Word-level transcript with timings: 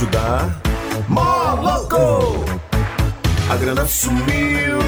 Ajudar? 0.00 0.48
Mó 1.08 1.54
louco! 1.60 2.44
A 3.50 3.56
grana 3.56 3.84
sumiu, 3.86 4.78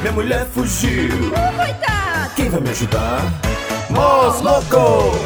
minha 0.00 0.12
mulher 0.12 0.46
fugiu. 0.54 1.30
Coitado! 1.56 2.30
Quem 2.34 2.48
vai 2.48 2.60
me 2.60 2.70
ajudar? 2.70 3.20
Mós 3.90 4.40
louco! 4.40 5.18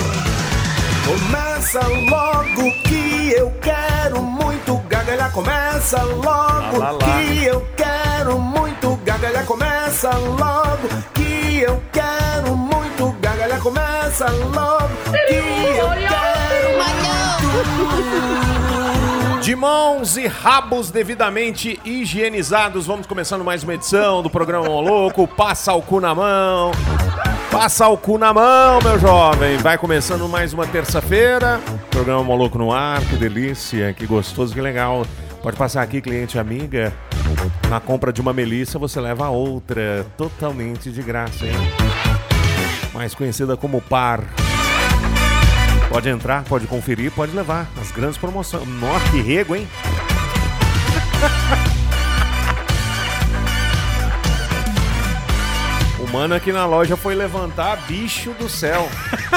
Começa 1.06 1.80
logo 2.10 2.70
que 2.82 3.32
eu 3.36 3.50
quero 3.60 4.22
muito 4.22 4.76
gargalhar. 4.88 5.30
Começa 5.32 6.02
logo 6.02 6.78
Lá, 6.78 6.90
lá, 6.90 6.90
lá. 6.92 6.98
que 6.98 7.44
eu 7.44 7.66
quero 7.76 8.38
muito 8.40 8.96
gargalhar. 9.04 9.44
Começa 9.44 10.10
logo 10.16 10.88
que 11.14 11.60
eu 11.60 11.80
quero 11.92 12.56
muito 12.56 13.12
gargalhar. 13.20 13.60
Começa 13.60 14.26
logo 14.30 14.88
que 15.28 15.34
eu 15.34 15.88
quero 15.90 16.11
De 19.52 19.56
mãos 19.56 20.16
e 20.16 20.26
rabos 20.26 20.90
devidamente 20.90 21.78
higienizados, 21.84 22.86
vamos 22.86 23.06
começando 23.06 23.44
mais 23.44 23.62
uma 23.62 23.74
edição 23.74 24.22
do 24.22 24.30
programa 24.30 24.66
Ô 24.66 24.80
Louco. 24.80 25.28
Passa 25.28 25.74
o 25.74 25.82
cu 25.82 26.00
na 26.00 26.14
mão. 26.14 26.70
Passa 27.50 27.86
o 27.86 27.98
cu 27.98 28.16
na 28.16 28.32
mão, 28.32 28.78
meu 28.82 28.98
jovem. 28.98 29.58
Vai 29.58 29.76
começando 29.76 30.26
mais 30.26 30.54
uma 30.54 30.66
terça-feira. 30.66 31.60
Programa 31.90 32.24
Moloco 32.24 32.56
no 32.56 32.72
ar, 32.72 33.02
que 33.02 33.14
delícia, 33.16 33.92
que 33.92 34.06
gostoso, 34.06 34.54
que 34.54 34.60
legal. 34.62 35.06
Pode 35.42 35.58
passar 35.58 35.82
aqui, 35.82 36.00
cliente 36.00 36.38
amiga. 36.38 36.90
Na 37.68 37.78
compra 37.78 38.10
de 38.10 38.22
uma 38.22 38.32
melissa, 38.32 38.78
você 38.78 39.02
leva 39.02 39.26
a 39.26 39.30
outra, 39.30 40.06
totalmente 40.16 40.90
de 40.90 41.02
graça, 41.02 41.44
hein? 41.44 41.52
Mais 42.94 43.14
conhecida 43.14 43.54
como 43.54 43.82
par. 43.82 44.24
Pode 45.92 46.08
entrar, 46.08 46.42
pode 46.44 46.66
conferir, 46.66 47.12
pode 47.12 47.36
levar. 47.36 47.68
As 47.78 47.92
grandes 47.92 48.16
promoções. 48.16 48.66
Nossa, 48.66 49.10
que 49.10 49.20
rego, 49.20 49.54
hein? 49.54 49.68
O 56.00 56.10
mano 56.12 56.34
aqui 56.34 56.50
na 56.50 56.66
loja 56.66 56.96
foi 56.96 57.14
levantar 57.14 57.76
bicho 57.86 58.32
do 58.32 58.48
céu. 58.48 58.88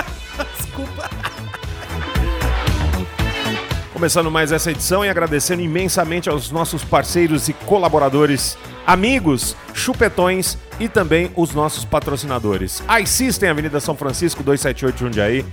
Desculpa. 0.58 1.10
Começando 3.92 4.32
mais 4.32 4.52
essa 4.54 4.72
edição 4.72 5.04
e 5.04 5.10
agradecendo 5.10 5.62
imensamente 5.62 6.30
aos 6.30 6.52
nossos 6.52 6.84
parceiros 6.84 7.50
e 7.50 7.54
colaboradores, 7.54 8.58
amigos, 8.88 9.56
chupetões 9.74 10.58
e 10.80 10.88
também 10.88 11.32
os 11.36 11.54
nossos 11.54 11.84
patrocinadores. 11.86 12.82
iSystem, 13.02 13.50
Avenida 13.50 13.80
São 13.80 13.96
Francisco 13.96 14.42
278 14.42 14.98
Jundiaí. 14.98 15.46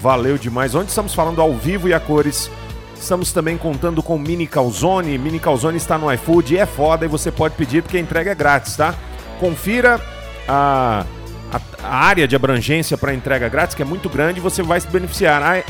Valeu 0.00 0.38
demais. 0.38 0.74
Onde 0.74 0.88
estamos 0.90 1.14
falando 1.14 1.40
ao 1.40 1.52
vivo 1.54 1.88
e 1.88 1.94
a 1.94 2.00
cores. 2.00 2.50
Estamos 2.96 3.32
também 3.32 3.56
contando 3.56 4.02
com 4.02 4.18
Mini 4.18 4.46
Calzone. 4.46 5.16
Mini 5.18 5.38
Calzone 5.38 5.76
está 5.76 5.96
no 5.96 6.12
iFood, 6.12 6.56
é 6.58 6.66
foda 6.66 7.04
e 7.04 7.08
você 7.08 7.30
pode 7.30 7.54
pedir 7.54 7.82
porque 7.82 7.96
a 7.96 8.00
entrega 8.00 8.32
é 8.32 8.34
grátis, 8.34 8.76
tá? 8.76 8.94
Confira 9.38 10.00
a, 10.48 11.04
a, 11.52 11.60
a 11.84 11.96
área 11.96 12.26
de 12.26 12.34
abrangência 12.34 12.98
para 12.98 13.14
entrega 13.14 13.48
grátis, 13.48 13.74
que 13.76 13.82
é 13.82 13.84
muito 13.84 14.08
grande, 14.08 14.38
e 14.40 14.42
você 14.42 14.62
vai 14.62 14.80
se 14.80 14.88
beneficiar. 14.88 15.40
A, 15.42 15.62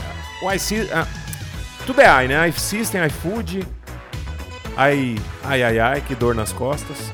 o 0.42 0.50
iSy- 0.52 0.88
a- 0.90 1.06
tudo 1.84 2.00
é 2.00 2.24
i, 2.24 2.28
né? 2.28 2.48
iSystem, 2.48 3.04
iFood, 3.06 3.66
ai, 4.76 5.16
ai, 5.44 5.62
ai, 5.62 5.78
ai, 5.78 6.00
que 6.00 6.14
dor 6.14 6.34
nas 6.34 6.50
costas. 6.52 7.12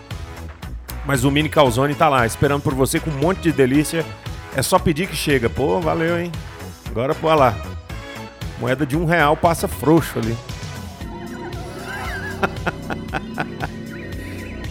Mas 1.04 1.24
o 1.24 1.30
Mini 1.30 1.48
Calzone 1.48 1.94
tá 1.94 2.08
lá, 2.08 2.24
esperando 2.24 2.62
por 2.62 2.72
você 2.74 2.98
com 3.00 3.10
um 3.10 3.18
monte 3.18 3.40
de 3.42 3.52
delícia. 3.52 4.04
É 4.56 4.62
só 4.62 4.78
pedir 4.78 5.08
que 5.08 5.16
chega. 5.16 5.50
Pô, 5.50 5.80
valeu, 5.80 6.18
hein? 6.18 6.30
Agora, 6.94 7.12
pô, 7.12 7.34
lá. 7.34 7.56
Moeda 8.60 8.86
de 8.86 8.96
um 8.96 9.04
real 9.04 9.36
passa 9.36 9.66
frouxo 9.66 10.16
ali. 10.16 10.36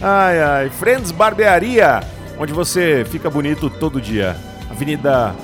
ai, 0.00 0.40
ai. 0.40 0.70
Friends 0.70 1.12
Barbearia, 1.12 2.00
onde 2.38 2.50
você 2.54 3.04
fica 3.10 3.28
bonito 3.28 3.68
todo 3.68 4.00
dia. 4.00 4.34
Avenida 4.70 5.34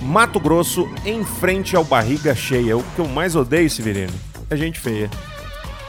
Mato 0.00 0.40
Grosso, 0.40 0.88
em 1.04 1.22
frente 1.22 1.76
ao 1.76 1.84
Barriga 1.84 2.34
Cheia. 2.34 2.78
O 2.78 2.82
que 2.82 3.00
eu 3.00 3.06
mais 3.06 3.36
odeio, 3.36 3.68
Severino, 3.68 4.14
é 4.48 4.56
gente 4.56 4.80
feia. 4.80 5.10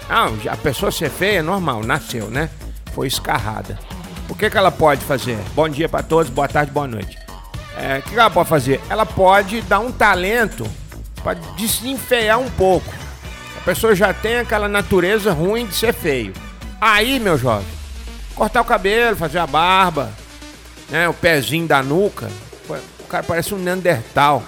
Ah, 0.09 0.27
a 0.49 0.57
pessoa 0.57 0.91
ser 0.91 1.09
feia 1.09 1.39
é 1.39 1.41
normal, 1.41 1.85
nasceu, 1.85 2.29
né? 2.29 2.49
Foi 2.93 3.07
escarrada. 3.07 3.79
O 4.27 4.35
que, 4.35 4.49
que 4.49 4.57
ela 4.57 4.73
pode 4.73 5.05
fazer? 5.05 5.37
Bom 5.55 5.69
dia 5.69 5.87
pra 5.87 6.03
todos, 6.03 6.29
boa 6.29 6.49
tarde, 6.49 6.69
boa 6.69 6.85
noite. 6.85 7.20
É, 7.77 7.99
o 7.99 8.01
que, 8.01 8.17
ela 8.17 8.29
pode 8.29 8.49
fazer? 8.49 8.81
Ela 8.89 9.05
pode 9.05 9.61
dar 9.61 9.79
um 9.79 9.91
talento 9.91 10.69
pra 11.23 11.33
desenfeiar 11.33 12.39
um 12.39 12.49
pouco. 12.51 12.91
A 13.57 13.61
pessoa 13.63 13.95
já 13.95 14.13
tem 14.13 14.37
aquela 14.37 14.67
natureza 14.67 15.31
ruim 15.31 15.65
de 15.65 15.75
ser 15.75 15.93
feio. 15.93 16.33
Aí, 16.79 17.19
meu 17.19 17.37
jovem, 17.37 17.67
cortar 18.35 18.61
o 18.61 18.65
cabelo, 18.65 19.15
fazer 19.15 19.39
a 19.39 19.47
barba, 19.47 20.11
né? 20.89 21.07
O 21.07 21.13
pezinho 21.13 21.67
da 21.67 21.81
nuca. 21.83 22.29
O 22.99 23.03
cara 23.07 23.23
parece 23.23 23.53
um 23.53 23.57
Neandertal. 23.57 24.43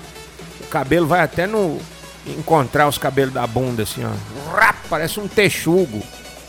O 0.62 0.68
cabelo 0.68 1.06
vai 1.06 1.22
até 1.22 1.46
no. 1.46 1.80
encontrar 2.26 2.88
os 2.88 2.98
cabelos 2.98 3.34
da 3.34 3.46
bunda, 3.46 3.84
assim, 3.84 4.04
ó. 4.04 4.56
Rap, 4.56 4.84
Parece 4.90 5.20
um 5.20 5.28
texugo. 5.28 6.02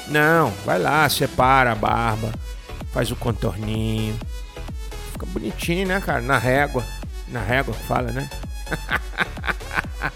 Não, 0.09 0.53
vai 0.67 0.79
lá, 0.79 1.09
separa 1.09 1.73
a 1.73 1.75
barba, 1.75 2.31
faz 2.93 3.11
o 3.11 3.17
contorninho. 3.17 4.19
Fica 5.25 5.39
bonitinho, 5.39 5.87
né, 5.89 6.01
cara? 6.01 6.21
Na 6.21 6.39
régua. 6.39 6.85
Na 7.29 7.41
régua 7.41 7.75
que 7.75 7.83
fala, 7.85 8.13
né? 8.13 8.29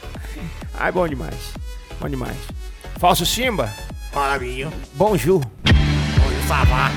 Ai, 0.79 0.93
bom 0.93 1.09
demais. 1.09 1.53
Bom 2.01 2.09
demais. 2.09 2.37
Falso 2.99 3.25
Simba, 3.25 3.73
Binho. 4.39 4.73
bonjour. 4.95 5.43
Oi, 5.67 6.49
Savá. 6.49 6.91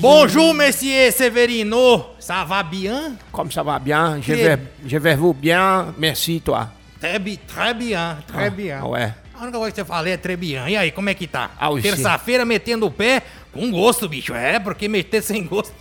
Bonjour, 0.00 0.54
Monsieur 0.54 1.10
Severino. 1.10 2.04
Ça 2.18 2.44
va 2.44 2.62
bien? 2.62 3.12
Comme 3.32 3.50
ça 3.50 3.62
va 3.62 3.78
bien? 3.78 4.20
Je 4.20 4.32
vais, 4.34 4.58
je 4.86 4.96
vais 4.98 5.16
vous 5.16 5.34
bien, 5.34 5.92
merci 5.98 6.40
toi. 6.40 6.68
Très, 7.00 7.18
très 7.46 7.74
bien, 7.74 8.18
très 8.26 8.46
Ah, 8.46 8.50
bien. 8.50 8.82
Ué. 8.84 9.08
A 9.38 9.42
única 9.42 9.58
coisa 9.58 9.72
que 9.72 9.80
você 9.80 9.84
falei 9.84 10.14
é 10.14 10.16
très 10.16 10.36
bien. 10.36 10.68
E 10.68 10.76
aí, 10.76 10.90
como 10.90 11.08
é 11.08 11.14
que 11.14 11.28
tá? 11.28 11.50
O 11.70 11.80
Terça-feira 11.80 12.44
metendo 12.44 12.86
o 12.86 12.90
pé 12.90 13.22
com 13.52 13.70
gosto, 13.70 14.08
bicho. 14.08 14.34
É, 14.34 14.58
porque 14.58 14.88
meter 14.88 15.22
sem 15.22 15.44
gosto. 15.44 15.72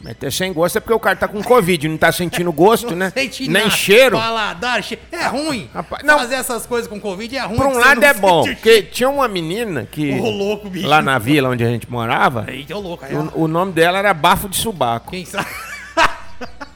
Meter 0.00 0.32
sem 0.32 0.52
gosto 0.52 0.78
é 0.78 0.80
porque 0.80 0.94
o 0.94 1.00
cara 1.00 1.16
tá 1.16 1.26
com 1.26 1.42
Covid, 1.42 1.88
não 1.88 1.98
tá 1.98 2.12
sentindo 2.12 2.52
gosto, 2.52 2.94
né? 2.94 3.10
sente 3.10 3.48
Nem 3.48 3.64
nada. 3.64 3.74
cheiro. 3.74 4.16
Paladar, 4.16 4.80
che... 4.80 4.96
É 5.10 5.26
ruim. 5.26 5.68
Rapaz, 5.74 6.04
não. 6.04 6.18
Fazer 6.18 6.36
essas 6.36 6.66
coisas 6.66 6.88
com 6.88 7.00
Covid 7.00 7.36
é 7.36 7.44
ruim. 7.44 7.56
Por 7.56 7.66
um 7.66 7.78
lado 7.78 8.00
não 8.00 8.06
é 8.08 8.14
bom, 8.14 8.42
o 8.42 8.44
porque 8.44 8.82
tinha 8.82 9.08
uma 9.08 9.26
menina 9.26 9.88
que. 9.90 10.12
Ô, 10.12 10.30
louco, 10.30 10.70
bicho. 10.70 10.86
Lá 10.86 11.02
na 11.02 11.18
vila 11.18 11.48
onde 11.48 11.64
a 11.64 11.68
gente 11.68 11.90
morava, 11.90 12.46
Eita, 12.48 12.76
ô 12.76 12.80
louco. 12.80 13.04
Aí, 13.04 13.12
o, 13.12 13.32
o 13.34 13.48
nome 13.48 13.72
dela 13.72 13.98
era 13.98 14.14
Bafo 14.14 14.48
de 14.48 14.56
Subaco. 14.56 15.10
Quem 15.10 15.24
sabe? 15.24 15.48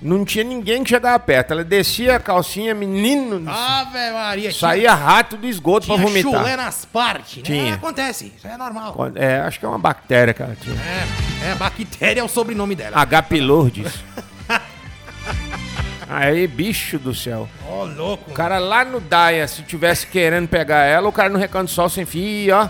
Não 0.00 0.24
tinha 0.24 0.44
ninguém 0.44 0.84
que 0.84 0.90
chegava 0.90 1.18
perto. 1.18 1.50
Ela 1.52 1.64
descia 1.64 2.16
a 2.16 2.20
calcinha, 2.20 2.72
menino. 2.74 3.42
Ave 3.50 4.10
Maria. 4.12 4.52
saía 4.52 4.94
rato 4.94 5.36
do 5.36 5.46
esgoto 5.46 5.86
tinha, 5.86 5.98
pra 5.98 6.06
tinha 6.06 6.22
vomitar. 6.22 6.40
chulé 6.40 6.56
nas 6.56 6.84
partes, 6.84 7.36
né? 7.38 7.42
Tinha. 7.42 7.74
Acontece, 7.74 8.32
isso 8.36 8.46
é 8.46 8.56
normal. 8.56 8.94
É, 9.16 9.40
acho 9.40 9.58
que 9.58 9.66
é 9.66 9.68
uma 9.68 9.78
bactéria 9.78 10.32
que 10.32 10.40
ela 10.42 10.56
tinha. 10.60 10.76
É, 10.76 11.50
é, 11.50 11.54
bactéria 11.56 12.20
é 12.20 12.24
o 12.24 12.28
sobrenome 12.28 12.76
dela. 12.76 12.96
H. 12.96 13.22
pylordes. 13.22 13.92
Aí, 16.08 16.46
bicho 16.46 16.98
do 16.98 17.14
céu. 17.14 17.48
Ô, 17.68 17.84
louco. 17.84 18.30
O 18.30 18.34
cara 18.34 18.58
lá 18.58 18.84
no 18.84 19.00
Daia, 19.00 19.46
se 19.46 19.62
tivesse 19.62 20.06
querendo 20.06 20.48
pegar 20.48 20.84
ela, 20.84 21.08
o 21.08 21.12
cara 21.12 21.28
no 21.28 21.38
Recanto 21.38 21.70
Sol 21.70 21.88
sem 21.88 22.06
fio, 22.06 22.54
ó. 22.56 22.68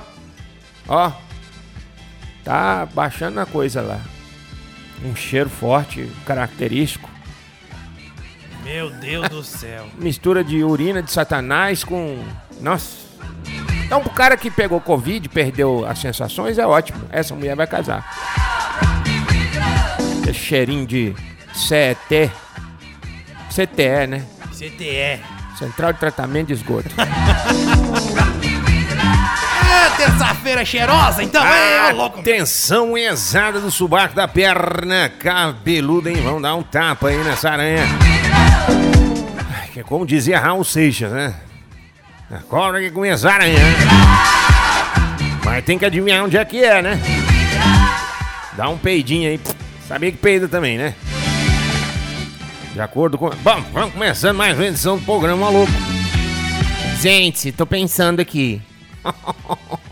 Ó. 0.88 1.12
Tá 2.42 2.86
baixando 2.86 3.38
a 3.38 3.46
coisa 3.46 3.80
lá. 3.82 4.00
Um 5.04 5.14
cheiro 5.14 5.48
forte, 5.50 6.10
característico. 6.26 7.08
Meu 8.68 8.90
Deus 8.90 9.26
do 9.30 9.42
céu. 9.42 9.86
Mistura 9.96 10.44
de 10.44 10.62
urina 10.62 11.02
de 11.02 11.10
satanás 11.10 11.82
com. 11.82 12.22
Nossa. 12.60 13.08
Então, 13.86 14.02
pro 14.02 14.10
cara 14.10 14.36
que 14.36 14.50
pegou 14.50 14.78
Covid, 14.78 15.26
perdeu 15.30 15.86
as 15.86 15.98
sensações, 15.98 16.58
é 16.58 16.66
ótimo. 16.66 17.00
Essa 17.10 17.34
mulher 17.34 17.56
vai 17.56 17.66
casar. 17.66 18.04
Esse 20.28 20.34
cheirinho 20.34 20.86
de 20.86 21.16
CET. 21.54 22.30
CTE, 23.50 24.06
né? 24.06 24.26
CTE. 24.52 25.24
Central 25.58 25.94
de 25.94 26.00
Tratamento 26.00 26.48
de 26.48 26.52
Esgoto. 26.52 26.90
É, 29.70 29.90
terça-feira 29.90 30.64
cheirosa, 30.64 31.22
então, 31.22 31.44
é, 31.44 31.92
louco. 31.92 32.22
Tensão 32.22 32.96
exata 32.96 33.60
do 33.60 33.70
subaco 33.70 34.14
da 34.14 34.26
perna 34.26 35.08
cabeluda, 35.08 36.10
hein? 36.10 36.16
Vamos 36.22 36.42
dar 36.42 36.56
um 36.56 36.62
tapa 36.62 37.08
aí 37.08 37.18
nessa 37.18 37.50
aranha. 37.50 37.86
Que 39.72 39.80
é 39.80 39.82
como 39.82 40.04
dizia 40.04 40.40
Raul 40.40 40.64
Seixas, 40.64 41.12
né? 41.12 41.34
A 42.30 42.38
cobra 42.38 42.80
que 42.80 42.90
come 42.90 43.10
as 43.10 43.24
aranhas. 43.24 43.60
Mas 45.44 45.64
tem 45.64 45.78
que 45.78 45.84
adivinhar 45.84 46.24
onde 46.24 46.36
é 46.36 46.44
que 46.44 46.62
é, 46.62 46.82
né? 46.82 47.00
Dá 48.56 48.68
um 48.68 48.76
peidinho 48.76 49.30
aí. 49.30 49.40
Sabia 49.86 50.10
que 50.10 50.18
peida 50.18 50.48
também, 50.48 50.76
né? 50.76 50.94
De 52.72 52.80
acordo 52.80 53.16
com. 53.16 53.30
Bom, 53.30 53.62
vamos 53.72 53.92
começando 53.92 54.36
mais 54.36 54.58
uma 54.58 54.66
edição 54.66 54.98
do 54.98 55.04
programa 55.04 55.46
maluco. 55.46 55.72
Gente, 57.00 57.52
tô 57.52 57.64
pensando 57.64 58.20
aqui. 58.20 58.60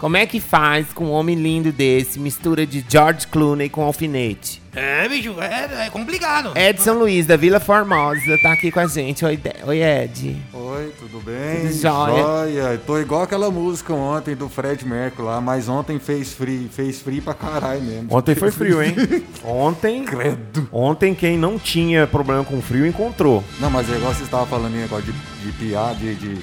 Como 0.00 0.16
é 0.16 0.24
que 0.24 0.40
faz 0.40 0.86
com 0.94 1.04
um 1.04 1.10
homem 1.10 1.36
lindo 1.36 1.70
desse, 1.70 2.18
mistura 2.18 2.64
de 2.66 2.82
George 2.88 3.26
Clooney 3.26 3.68
com 3.68 3.82
alfinete? 3.82 4.62
É, 4.74 5.06
bicho, 5.06 5.34
é, 5.38 5.86
é 5.86 5.90
complicado. 5.90 6.56
Edson 6.56 6.94
Luiz, 6.94 7.26
da 7.26 7.36
Vila 7.36 7.60
Formosa, 7.60 8.38
tá 8.42 8.52
aqui 8.52 8.70
com 8.70 8.80
a 8.80 8.86
gente. 8.86 9.22
Oi, 9.26 9.36
De- 9.36 9.52
Oi 9.66 9.82
Ed. 9.82 10.36
Oi, 10.54 10.92
tudo 10.98 11.20
bem? 11.20 11.66
Tudo 11.68 11.72
jóia. 11.82 12.22
Jóia. 12.22 12.80
Tô 12.86 12.98
igual 12.98 13.22
aquela 13.24 13.50
música 13.50 13.92
ontem 13.92 14.34
do 14.34 14.48
Fred 14.48 14.86
Mercury 14.86 15.26
lá, 15.26 15.38
mas 15.38 15.68
ontem 15.68 15.98
fez 15.98 16.32
frio, 16.32 16.70
fez 16.72 16.98
frio 17.02 17.20
pra 17.20 17.34
caralho 17.34 17.82
mesmo. 17.82 18.08
Ontem 18.16 18.34
foi 18.34 18.50
frio, 18.50 18.82
hein? 18.82 18.94
Ontem. 19.44 20.04
Credo. 20.04 20.66
Ontem 20.72 21.14
quem 21.14 21.36
não 21.36 21.58
tinha 21.58 22.06
problema 22.06 22.42
com 22.42 22.62
frio 22.62 22.86
encontrou. 22.86 23.44
Não, 23.60 23.68
mas 23.68 23.90
é 23.92 23.96
igual 23.96 24.14
você 24.14 24.22
estava 24.22 24.46
falando 24.46 24.72
negócio 24.72 25.12
de, 25.12 25.12
de 25.44 25.52
piada, 25.58 25.94
de, 25.96 26.14
de 26.14 26.38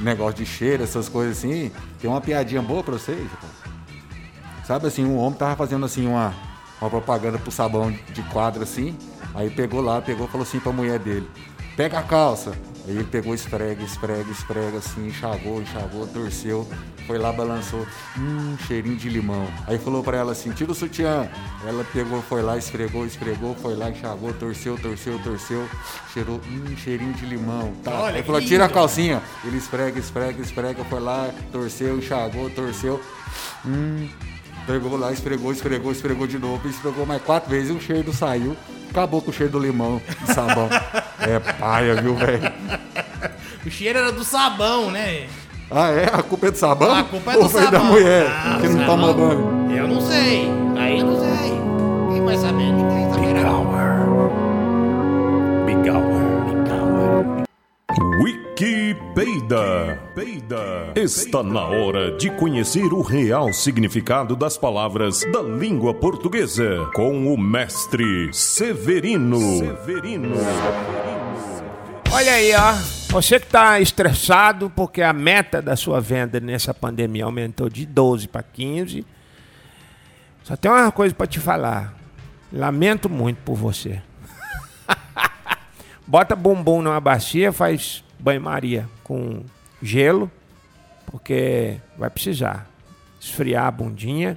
negócio 0.00 0.36
de 0.36 0.46
cheiro, 0.46 0.82
essas 0.82 1.08
coisas 1.08 1.38
assim. 1.38 1.70
Tem 2.00 2.10
uma 2.10 2.20
piadinha 2.20 2.62
boa 2.62 2.82
pra 2.82 2.94
vocês, 2.94 3.30
rapaz. 3.30 3.52
Sabe 4.66 4.86
assim, 4.86 5.04
um 5.04 5.16
homem 5.18 5.38
tava 5.38 5.56
fazendo 5.56 5.84
assim 5.84 6.06
uma, 6.06 6.32
uma 6.80 6.88
propaganda 6.88 7.38
pro 7.38 7.50
sabão 7.50 7.90
de 7.90 8.22
quadro 8.24 8.62
assim. 8.62 8.96
Aí 9.34 9.50
pegou 9.50 9.80
lá, 9.80 10.00
pegou 10.00 10.26
falou 10.28 10.46
assim 10.46 10.60
pra 10.60 10.72
mulher 10.72 10.98
dele: 10.98 11.28
Pega 11.76 11.98
a 11.98 12.02
calça. 12.02 12.52
Aí 12.90 12.96
ele 12.96 13.04
pegou, 13.04 13.32
esfrega, 13.32 13.84
esfrega, 13.84 14.28
esfrega 14.32 14.78
assim, 14.78 15.06
enxagou, 15.06 15.62
enxagou, 15.62 16.08
torceu, 16.08 16.66
foi 17.06 17.18
lá, 17.18 17.32
balançou. 17.32 17.86
Hum, 18.18 18.56
cheirinho 18.66 18.96
de 18.96 19.08
limão. 19.08 19.46
Aí 19.68 19.78
falou 19.78 20.02
pra 20.02 20.16
ela 20.16 20.32
assim: 20.32 20.50
Tira 20.50 20.72
o 20.72 20.74
sutiã. 20.74 21.30
Ela 21.64 21.86
pegou, 21.92 22.20
foi 22.20 22.42
lá, 22.42 22.58
esfregou, 22.58 23.06
esfregou, 23.06 23.54
foi 23.54 23.76
lá, 23.76 23.90
enxagou, 23.90 24.32
torceu, 24.32 24.76
torceu, 24.76 25.20
torceu. 25.20 25.68
Cheirou, 26.12 26.40
hum, 26.48 26.76
cheirinho 26.76 27.12
de 27.12 27.26
limão. 27.26 27.72
Tá. 27.84 27.92
Olha, 27.92 28.16
Aí 28.16 28.24
falou: 28.24 28.40
Tira 28.40 28.64
a 28.64 28.68
calcinha. 28.68 29.22
Ele 29.44 29.58
esfrega, 29.58 29.96
esfrega, 29.96 30.42
esfrega, 30.42 30.84
foi 30.84 30.98
lá, 30.98 31.30
torceu, 31.52 31.96
enxagou, 31.96 32.50
torceu. 32.50 33.00
Hum, 33.64 34.08
pegou 34.70 34.96
lá, 34.98 35.12
esfregou, 35.12 35.52
esfregou, 35.52 35.92
esfregou 35.92 36.26
de 36.26 36.38
novo, 36.38 36.68
esfregou 36.68 37.04
mais 37.06 37.22
quatro 37.22 37.50
vezes 37.50 37.70
e 37.70 37.72
o 37.72 37.80
cheiro 37.80 38.12
saiu. 38.12 38.56
Acabou 38.90 39.20
com 39.22 39.30
o 39.30 39.34
cheiro 39.34 39.52
do 39.52 39.58
limão 39.58 40.00
de 40.26 40.32
sabão. 40.34 40.68
é 41.20 41.38
paia, 41.38 41.94
viu, 42.00 42.14
velho? 42.16 42.52
O 43.64 43.70
cheiro 43.70 43.98
era 43.98 44.12
do 44.12 44.24
sabão, 44.24 44.90
né? 44.90 45.26
Ah, 45.70 45.90
é? 45.90 46.04
A 46.12 46.22
culpa 46.22 46.48
é 46.48 46.50
do 46.50 46.56
sabão? 46.58 46.94
A 46.94 47.04
culpa 47.04 47.32
é 47.32 47.36
Ou 47.36 47.46
do 47.48 47.52
da 47.52 47.62
sabão. 47.62 47.84
mulher 47.84 48.26
Ah, 48.28 48.58
que 48.60 48.68
não 48.68 48.82
o 48.82 48.86
toma 48.86 49.06
sabão. 49.08 49.28
banho? 49.28 49.76
Eu 49.76 49.88
não 49.88 50.00
sei. 50.00 50.48
Aí 50.76 50.98
eu 50.98 51.06
não 51.06 51.20
sei. 51.20 51.52
Quem 52.12 52.24
vai 52.24 52.36
saber? 52.36 52.72
Ninguém 52.72 53.09
Wikipedia. 58.60 59.98
Está 60.94 61.42
na 61.42 61.64
hora 61.64 62.14
de 62.18 62.28
conhecer 62.28 62.92
o 62.92 63.00
real 63.00 63.54
significado 63.54 64.36
das 64.36 64.58
palavras 64.58 65.24
da 65.32 65.40
língua 65.40 65.94
portuguesa 65.94 66.86
com 66.94 67.32
o 67.32 67.38
mestre 67.38 68.28
Severino. 68.34 69.40
Severino. 69.40 70.34
Olha 72.12 72.32
aí, 72.32 72.54
ó. 72.54 72.72
Você 73.08 73.40
que 73.40 73.46
tá 73.46 73.80
estressado 73.80 74.68
porque 74.68 75.00
a 75.00 75.14
meta 75.14 75.62
da 75.62 75.74
sua 75.74 75.98
venda 75.98 76.38
nessa 76.38 76.74
pandemia 76.74 77.24
aumentou 77.24 77.70
de 77.70 77.86
12 77.86 78.28
para 78.28 78.42
15. 78.42 79.06
Só 80.42 80.54
tem 80.54 80.70
uma 80.70 80.92
coisa 80.92 81.14
para 81.14 81.26
te 81.26 81.40
falar. 81.40 81.94
Lamento 82.52 83.08
muito 83.08 83.38
por 83.38 83.56
você. 83.56 84.02
Bota 86.06 86.36
bumbum 86.36 86.82
numa 86.82 87.00
bacia, 87.00 87.52
faz 87.52 88.04
banho-maria 88.20 88.88
com 89.02 89.44
gelo, 89.82 90.30
porque 91.06 91.76
vai 91.98 92.10
precisar 92.10 92.68
esfriar 93.20 93.66
a 93.66 93.70
bundinha. 93.70 94.36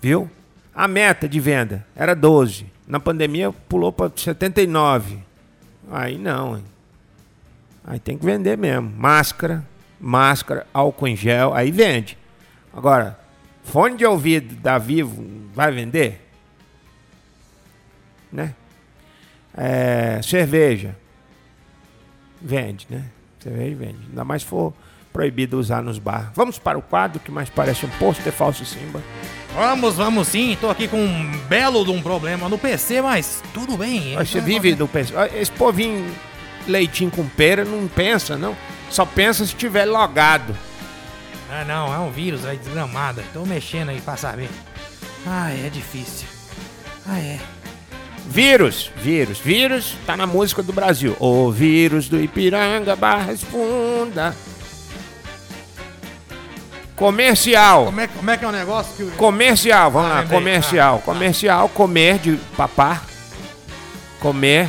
Viu? 0.00 0.30
A 0.74 0.88
meta 0.88 1.28
de 1.28 1.38
venda 1.38 1.86
era 1.94 2.14
12. 2.14 2.66
Na 2.86 2.98
pandemia 2.98 3.52
pulou 3.52 3.92
para 3.92 4.10
79. 4.14 5.18
Aí 5.90 6.16
não, 6.16 6.56
hein? 6.56 6.64
Aí 7.84 7.98
tem 7.98 8.16
que 8.16 8.24
vender 8.24 8.56
mesmo. 8.56 8.90
Máscara, 8.96 9.66
máscara, 10.00 10.66
álcool 10.72 11.08
em 11.08 11.16
gel, 11.16 11.52
aí 11.54 11.70
vende. 11.70 12.16
Agora, 12.72 13.18
fone 13.64 13.96
de 13.96 14.06
ouvido 14.06 14.54
da 14.56 14.78
Vivo 14.78 15.24
vai 15.52 15.72
vender? 15.72 16.26
Né? 18.32 18.54
É, 19.54 20.20
cerveja. 20.22 20.96
Vende, 22.40 22.86
né? 22.88 23.04
Cerveja 23.42 23.76
vende. 23.76 23.98
Ainda 24.08 24.24
mais 24.24 24.42
for 24.42 24.72
proibido 25.12 25.58
usar 25.58 25.82
nos 25.82 25.98
bar. 25.98 26.32
Vamos 26.34 26.58
para 26.58 26.78
o 26.78 26.82
quadro 26.82 27.20
que 27.20 27.30
mais 27.30 27.50
parece 27.50 27.84
um 27.84 27.88
pôster 27.90 28.32
falso 28.32 28.64
Simba. 28.64 29.02
Vamos, 29.54 29.96
vamos 29.96 30.28
sim. 30.28 30.56
Tô 30.60 30.70
aqui 30.70 30.86
com 30.86 31.02
um 31.02 31.38
belo 31.48 31.84
de 31.84 31.90
um 31.90 32.00
problema 32.00 32.48
no 32.48 32.58
PC, 32.58 33.02
mas 33.02 33.42
tudo 33.52 33.76
bem. 33.76 34.14
Você 34.16 34.40
vive 34.40 34.74
do 34.74 34.86
PC. 34.86 35.12
Esse 35.34 35.50
povinho 35.52 36.06
leitinho 36.66 37.10
com 37.10 37.26
pera 37.28 37.64
não 37.64 37.88
pensa, 37.88 38.36
não. 38.36 38.56
Só 38.88 39.04
pensa 39.04 39.44
se 39.44 39.54
tiver 39.54 39.84
logado. 39.84 40.54
Ah, 41.50 41.64
não, 41.64 41.92
é 41.92 41.98
um 41.98 42.10
vírus 42.10 42.44
aí 42.44 42.56
desgramado. 42.56 43.22
Tô 43.32 43.44
mexendo 43.44 43.88
aí 43.88 44.00
pra 44.00 44.16
saber. 44.16 44.48
Ai, 45.26 45.66
é 45.66 45.68
difícil. 45.68 46.28
Ah, 47.06 47.18
é. 47.18 47.40
Vírus, 48.30 48.92
vírus, 48.96 49.38
vírus 49.38 49.96
tá 50.06 50.16
na 50.16 50.24
música 50.24 50.62
do 50.62 50.72
Brasil. 50.72 51.16
O 51.18 51.50
vírus 51.50 52.08
do 52.08 52.22
Ipiranga, 52.22 52.94
Barras 52.94 53.42
Funda. 53.42 54.32
Comercial. 56.94 57.86
Como 57.86 58.00
é, 58.00 58.06
como 58.06 58.30
é 58.30 58.36
que 58.36 58.44
é 58.44 58.48
o 58.48 58.52
negócio 58.52 58.92
que. 58.96 59.16
Comercial, 59.16 59.90
vamos 59.90 60.12
Ah, 60.12 60.14
lá. 60.20 60.26
Comercial. 60.26 60.94
Ah, 60.94 60.98
ah. 60.98 61.04
Comercial, 61.04 61.68
comer 61.70 62.18
de 62.18 62.36
papar. 62.56 63.04
Comer. 64.20 64.68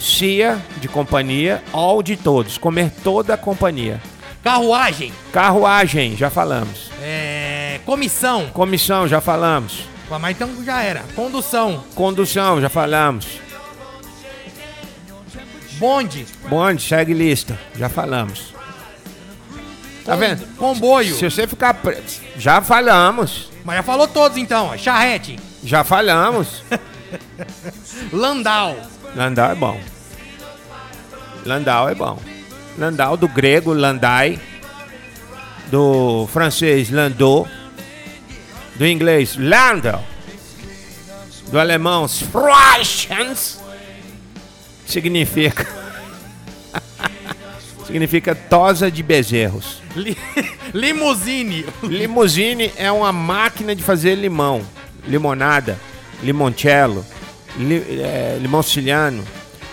Cia 0.00 0.58
de 0.80 0.88
companhia. 0.88 1.62
All 1.72 2.02
de 2.02 2.16
todos. 2.16 2.58
Comer 2.58 2.90
toda 3.04 3.34
a 3.34 3.36
companhia. 3.36 4.00
Carruagem. 4.42 5.12
Carruagem, 5.32 6.16
já 6.16 6.30
falamos. 6.30 6.90
É... 7.00 7.78
Comissão. 7.86 8.46
Comissão, 8.52 9.06
já 9.06 9.20
falamos. 9.20 9.87
Mas 10.10 10.36
então 10.36 10.64
já 10.64 10.82
era. 10.82 11.02
Condução. 11.14 11.84
Condução, 11.94 12.60
já 12.60 12.68
falamos. 12.68 13.26
Bonde. 15.72 16.26
Bonde, 16.48 16.82
segue 16.82 17.12
lista, 17.14 17.58
já 17.76 17.88
falamos. 17.88 18.54
Tá 20.04 20.16
vendo? 20.16 20.46
Comboio. 20.56 21.14
Se 21.14 21.28
você 21.30 21.46
ficar 21.46 21.74
preso. 21.74 22.22
Já 22.38 22.62
falamos. 22.62 23.50
Mas 23.62 23.76
já 23.76 23.82
falou 23.82 24.08
todos 24.08 24.38
então. 24.38 24.70
ó. 24.72 24.76
Charrete. 24.78 25.38
Já 25.62 25.84
falamos. 25.84 26.62
Landau. 28.10 28.74
Landau 29.14 29.50
é 29.50 29.54
bom. 29.54 29.80
Landau 31.44 31.88
é 31.90 31.94
bom. 31.94 32.18
Landau 32.78 33.16
do 33.18 33.28
grego, 33.28 33.74
Landai. 33.74 34.40
Do 35.70 36.26
francês, 36.32 36.88
Landau. 36.90 37.46
Do 38.78 38.86
inglês, 38.86 39.36
Landau. 39.36 40.04
Do 41.50 41.58
alemão, 41.58 42.06
Sprachens. 42.06 43.58
Significa. 44.86 45.66
significa 47.84 48.36
tosa 48.36 48.88
de 48.88 49.02
bezerros. 49.02 49.82
Li... 49.96 50.16
Limusine. 50.72 51.66
Limusine 51.82 52.70
é 52.76 52.92
uma 52.92 53.12
máquina 53.12 53.74
de 53.74 53.82
fazer 53.82 54.14
limão, 54.14 54.62
limonada, 55.06 55.76
limoncello, 56.22 57.04
li, 57.58 57.82
é, 58.00 58.38
limão 58.40 58.62
siciliano. 58.62 59.24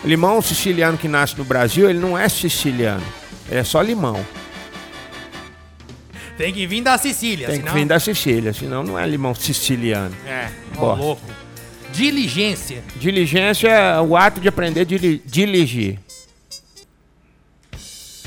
O 0.04 0.08
limão 0.08 0.42
siciliano 0.42 0.98
que 0.98 1.08
nasce 1.08 1.38
no 1.38 1.44
Brasil, 1.44 1.88
ele 1.90 2.00
não 2.00 2.18
é 2.18 2.28
siciliano. 2.28 3.06
Ele 3.50 3.60
é 3.60 3.64
só 3.64 3.82
limão. 3.82 4.26
Tem 6.38 6.54
que 6.54 6.68
vir 6.68 6.82
da 6.82 6.98
Sicília, 6.98 7.48
Tem 7.48 7.58
senão... 7.58 7.72
que 7.74 7.80
vir 7.80 7.86
da 7.86 8.00
Sicília, 8.00 8.54
senão 8.54 8.84
não 8.84 9.00
é 9.00 9.08
limão 9.08 9.34
siciliano. 9.34 10.14
É, 10.28 10.50
ó, 10.76 10.80
Bosta. 10.80 11.04
louco. 11.04 11.22
Diligência. 11.94 12.84
Diligência 12.98 13.70
é 13.70 14.02
o 14.02 14.18
ato 14.18 14.42
de 14.42 14.48
aprender 14.50 14.82
a 14.82 14.84
dili- 14.84 15.22
dirigir. 15.26 15.98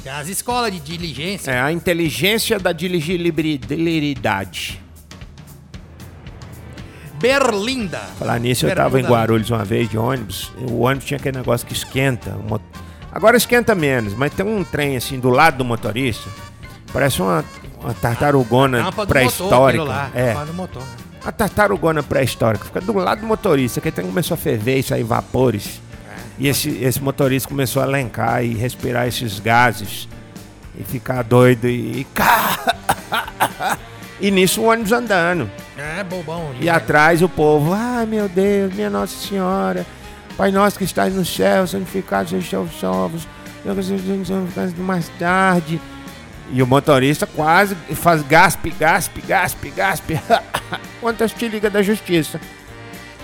Tem 0.02 0.10
As 0.12 0.28
escolas 0.28 0.72
de 0.72 0.80
diligência. 0.80 1.50
É 1.50 1.60
a 1.60 1.70
inteligência 1.70 2.58
da 2.58 2.72
diligibilidade. 2.72 4.80
Berlinda. 7.20 7.98
Falar 8.18 8.38
nisso, 8.38 8.66
eu 8.66 8.74
tava 8.74 9.00
em 9.00 9.04
Guarulhos 9.04 9.50
uma 9.50 9.64
vez 9.64 9.90
de 9.90 9.98
ônibus. 9.98 10.52
O 10.56 10.80
ônibus 10.82 11.04
tinha 11.06 11.18
aquele 11.18 11.36
negócio 11.36 11.66
que 11.66 11.72
esquenta. 11.72 12.30
o 12.36 12.48
mo- 12.48 12.60
Agora 13.12 13.36
esquenta 13.36 13.74
menos, 13.74 14.14
mas 14.14 14.32
tem 14.32 14.46
um 14.46 14.62
trem 14.62 14.96
assim 14.96 15.18
do 15.18 15.28
lado 15.28 15.58
do 15.58 15.64
motorista. 15.64 16.30
Parece 16.92 17.20
uma, 17.20 17.44
uma 17.80 17.94
tartarugona 17.94 18.90
pré-histórica. 19.06 20.10
É, 20.14 20.34
do 20.44 20.54
motor. 20.54 20.82
uma 21.22 21.32
tartarugona 21.32 22.02
pré-histórica. 22.02 22.64
Fica 22.64 22.80
do 22.80 22.92
lado 22.94 23.20
do 23.20 23.26
motorista, 23.26 23.80
que 23.80 23.90
tem 23.90 24.04
começou 24.04 24.34
a 24.34 24.38
ferver 24.38 24.78
e 24.78 24.82
sair 24.82 25.04
vapores. 25.04 25.80
E 26.38 26.46
esse, 26.46 26.70
esse 26.82 27.02
motorista 27.02 27.48
começou 27.48 27.82
a 27.82 27.86
elencar 27.86 28.44
e 28.44 28.54
respirar 28.54 29.06
esses 29.08 29.40
gases. 29.40 30.08
E 30.78 30.84
ficar 30.84 31.22
doido 31.22 31.66
e. 31.66 32.06
E 34.20 34.30
nisso 34.30 34.60
o 34.60 34.66
ônibus 34.66 34.92
andando. 34.92 35.50
É, 35.76 36.04
bobão. 36.04 36.52
E 36.60 36.68
atrás 36.68 37.22
o 37.22 37.28
povo, 37.28 37.72
ai 37.72 38.06
meu 38.06 38.28
Deus, 38.28 38.72
minha 38.74 38.88
Nossa 38.88 39.16
Senhora, 39.16 39.84
Pai 40.38 40.52
nosso 40.52 40.78
que 40.78 40.84
estás 40.84 41.12
no 41.16 41.24
céu, 41.24 41.66
santificado 41.66 42.28
seja 42.28 42.60
os 42.60 42.84
ovos, 42.84 43.26
mais 44.80 45.08
tarde. 45.18 45.80
E 46.50 46.62
o 46.62 46.66
motorista 46.66 47.26
quase 47.26 47.74
faz 47.94 48.22
gaspe, 48.22 48.70
gaspe, 48.70 49.20
gaspe, 49.20 49.70
gaspe. 49.70 50.20
Quantas 51.00 51.32
te 51.32 51.48
Liga 51.48 51.68
da 51.68 51.82
Justiça? 51.82 52.40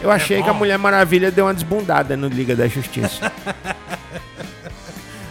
Eu 0.00 0.10
achei 0.10 0.42
que 0.42 0.48
a. 0.48 0.52
Mulher 0.52 0.78
Maravilha 0.78 1.30
deu 1.30 1.46
uma 1.46 1.54
desbundada 1.54 2.16
no 2.16 2.28
Liga 2.28 2.54
da 2.54 2.68
Justiça. 2.68 3.32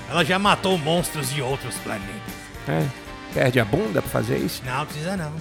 Ela 0.09 0.23
já 0.23 0.37
matou 0.37 0.77
monstros 0.77 1.31
de 1.31 1.41
outros 1.41 1.75
planetas. 1.77 2.13
É, 2.67 2.85
perde 3.33 3.59
a 3.59 3.65
bunda 3.65 4.01
pra 4.01 4.11
fazer 4.11 4.37
isso? 4.37 4.61
Não, 4.65 4.79
não 4.79 4.85
precisa 4.85 5.17
não. 5.17 5.31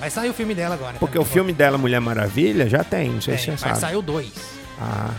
Vai 0.00 0.10
sair 0.10 0.30
o 0.30 0.34
filme 0.34 0.54
dela 0.54 0.74
agora. 0.74 0.96
Porque 0.98 1.16
tá? 1.16 1.22
o 1.22 1.24
filme 1.24 1.52
dela, 1.52 1.78
Mulher 1.78 2.00
Maravilha, 2.00 2.68
já 2.68 2.82
tem, 2.82 3.10
não 3.10 3.20
sei 3.20 3.38
se 3.38 3.46
Tem, 3.46 3.56
você 3.56 3.68
sabe. 3.68 3.78
sair 3.78 3.96
o 3.96 4.02
2. 4.02 4.28
Ah, 4.80 5.10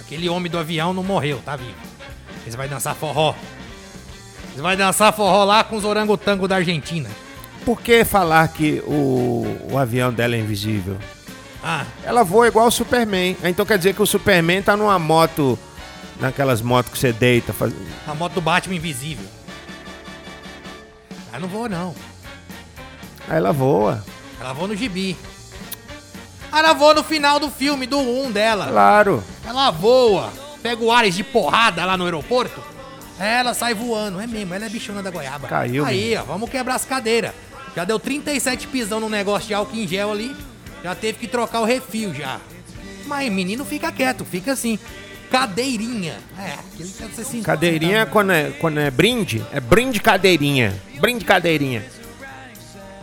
Aquele 0.00 0.28
homem 0.28 0.50
do 0.50 0.58
avião 0.58 0.92
não 0.92 1.02
morreu, 1.02 1.40
tá 1.44 1.56
vivo. 1.56 1.74
Eles 2.42 2.54
vai 2.54 2.68
dançar 2.68 2.94
forró. 2.94 3.34
Eles 4.54 4.62
vai 4.62 4.76
dançar 4.76 5.12
forró 5.12 5.44
lá 5.44 5.62
com 5.64 5.76
os 5.76 5.84
orangotangos 5.84 6.48
da 6.48 6.56
Argentina. 6.56 7.10
por 7.64 7.80
que 7.80 8.04
falar 8.04 8.48
que 8.48 8.82
o, 8.86 9.44
o 9.70 9.78
avião 9.78 10.12
dela 10.12 10.34
é 10.36 10.38
invisível? 10.38 10.96
Ah, 11.62 11.84
Ela 12.04 12.22
voa 12.22 12.46
igual 12.46 12.66
o 12.66 12.70
Superman. 12.70 13.36
Então 13.42 13.64
quer 13.66 13.78
dizer 13.78 13.94
que 13.94 14.02
o 14.02 14.06
Superman 14.06 14.62
tá 14.62 14.76
numa 14.76 14.98
moto, 14.98 15.58
naquelas 16.20 16.60
motos 16.62 16.92
que 16.92 16.98
você 16.98 17.12
deita. 17.12 17.52
Faz... 17.52 17.72
a 18.06 18.14
moto 18.14 18.34
do 18.34 18.40
Batman 18.40 18.76
invisível. 18.76 19.26
Ela 21.30 21.40
não 21.40 21.48
voa 21.48 21.68
não. 21.68 21.94
Aí 23.28 23.36
ela 23.38 23.52
voa. 23.52 24.04
Ela 24.40 24.52
voa 24.52 24.68
no 24.68 24.76
gibi. 24.76 25.16
Ela 26.52 26.72
voa 26.74 26.94
no 26.94 27.02
final 27.02 27.40
do 27.40 27.50
filme, 27.50 27.86
do 27.86 27.98
1 27.98 28.30
dela. 28.30 28.68
Claro. 28.68 29.24
Ela 29.44 29.70
voa. 29.70 30.30
Pega 30.62 30.82
o 30.84 30.92
Ares 30.92 31.14
de 31.16 31.24
porrada 31.24 31.84
lá 31.84 31.96
no 31.96 32.04
aeroporto. 32.04 32.62
Ela 33.18 33.54
sai 33.54 33.74
voando. 33.74 34.20
É 34.20 34.26
mesmo, 34.26 34.54
ela 34.54 34.66
é 34.66 34.68
bichona 34.68 35.02
da 35.02 35.10
goiaba. 35.10 35.48
Caiu, 35.48 35.84
Aí, 35.84 36.16
ó, 36.16 36.22
vamos 36.22 36.50
quebrar 36.50 36.74
as 36.74 36.84
cadeiras. 36.84 37.32
Já 37.74 37.84
deu 37.84 37.98
37 37.98 38.68
pisão 38.68 39.00
no 39.00 39.08
negócio 39.08 39.48
de 39.48 39.54
álcool 39.54 39.76
em 39.76 39.86
gel 39.86 40.12
ali. 40.12 40.34
Já 40.82 40.94
teve 40.94 41.18
que 41.18 41.26
trocar 41.26 41.60
o 41.60 41.64
refil 41.64 42.14
já. 42.14 42.40
Mas 43.06 43.30
menino 43.32 43.64
fica 43.64 43.90
quieto, 43.90 44.24
fica 44.24 44.52
assim. 44.52 44.78
Cadeirinha. 45.30 46.16
É, 46.38 46.52
aquele 46.52 46.90
que 46.90 47.02
você 47.02 47.24
se 47.24 47.40
Cadeirinha 47.40 48.06
quando 48.06 48.30
é, 48.32 48.50
quando 48.52 48.78
é 48.78 48.90
brinde, 48.90 49.44
é 49.52 49.58
brinde 49.60 50.00
cadeirinha. 50.00 50.74
Brinde 51.00 51.24
cadeirinha. 51.24 51.84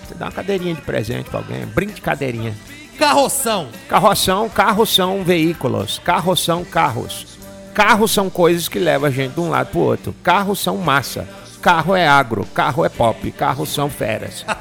Você 0.08 0.13
dá 0.15 0.25
uma 0.25 0.32
cadeirinha 0.32 0.75
de 0.75 0.82
presente 0.82 1.30
pra 1.30 1.39
alguém. 1.39 1.65
Brinde 1.65 2.00
cadeirinha. 2.00 2.56
Carroção. 2.98 3.70
Carroção, 3.89 4.48
carros 4.48 4.94
são 4.94 5.24
veículos. 5.24 6.00
Carros 6.00 6.44
são 6.44 6.63
carros. 6.63 7.25
Carros 7.74 8.12
são 8.12 8.30
coisas 8.30 8.68
que 8.68 8.78
levam 8.80 9.08
a 9.08 9.12
gente 9.12 9.34
de 9.34 9.40
um 9.40 9.50
lado 9.50 9.68
pro 9.72 9.80
outro. 9.80 10.13
Carros 10.24 10.60
são 10.60 10.78
massa. 10.78 11.28
Carro 11.62 11.96
é 11.96 12.08
agro. 12.08 12.46
Carro 12.54 12.84
é 12.86 12.90
pop. 12.90 13.32
Carros 13.32 13.70
são 13.70 13.90
feras. 13.90 14.46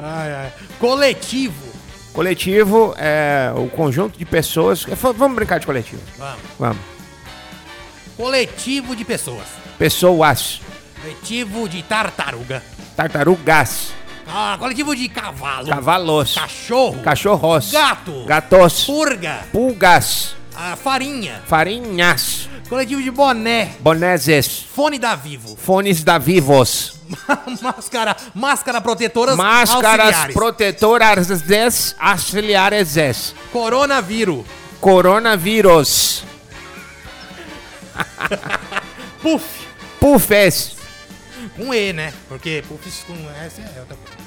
Ai, 0.00 0.32
ai. 0.32 0.52
Coletivo. 0.78 1.66
Coletivo 2.12 2.94
é 2.96 3.52
o 3.56 3.68
conjunto 3.68 4.16
de 4.18 4.24
pessoas. 4.24 4.84
v- 4.84 5.12
Vamos 5.12 5.34
brincar 5.36 5.58
de 5.58 5.66
coletivo. 5.66 6.00
Vamos. 6.16 6.40
Vamos. 6.58 6.78
Coletivo 8.16 8.94
de 8.96 9.04
pessoas. 9.04 9.46
Pessoas. 9.78 10.60
Coletivo 11.00 11.68
de 11.68 11.82
tartaruga. 11.82 12.62
Tartarugas. 12.96 13.92
Ah, 14.26 14.56
coletivo 14.58 14.94
de 14.94 15.08
cavalo. 15.08 15.68
Cavalos. 15.68 16.34
Cachorro. 16.34 17.00
Cachorros. 17.02 17.70
Gato. 17.72 18.24
Gatos. 18.26 18.84
Purga. 18.84 19.40
Pulgas. 19.52 20.36
Ah, 20.60 20.74
farinha. 20.74 21.40
Farinhas. 21.46 22.48
Coletivo 22.68 23.00
de 23.00 23.12
boné. 23.12 23.76
Boneses. 23.78 24.64
Fone 24.74 24.98
da 24.98 25.14
Vivo. 25.14 25.54
Fones 25.56 26.02
da 26.02 26.18
Vivos. 26.18 26.98
máscara, 27.62 28.16
máscara 28.34 28.80
protetoras 28.80 29.36
Máscaras 29.36 30.00
auxiliares. 30.00 30.34
protetoras 30.34 31.94
auxiliares. 32.00 33.34
Coronavírus. 33.52 34.44
Coronavírus. 34.80 36.24
Puff. 39.22 39.44
Pufes. 40.00 40.76
Com 41.56 41.72
E, 41.72 41.92
né? 41.92 42.12
Porque 42.28 42.64
puff 42.68 43.04
com 43.06 43.14
S 43.44 43.60
é 43.60 43.80
outra 43.80 43.96
coisa. 43.96 44.18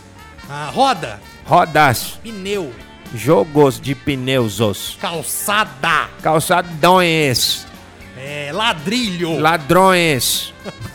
Ah, 0.49 0.69
roda. 0.73 1.21
Rodas. 1.45 2.19
Pneu. 2.23 2.73
Jogos 3.13 3.79
de 3.79 3.93
pneusos. 3.93 4.97
Calçada. 5.01 6.09
Calçadões. 6.21 7.67
É, 8.17 8.51
ladrilho. 8.53 9.39
Ladrões. 9.39 10.53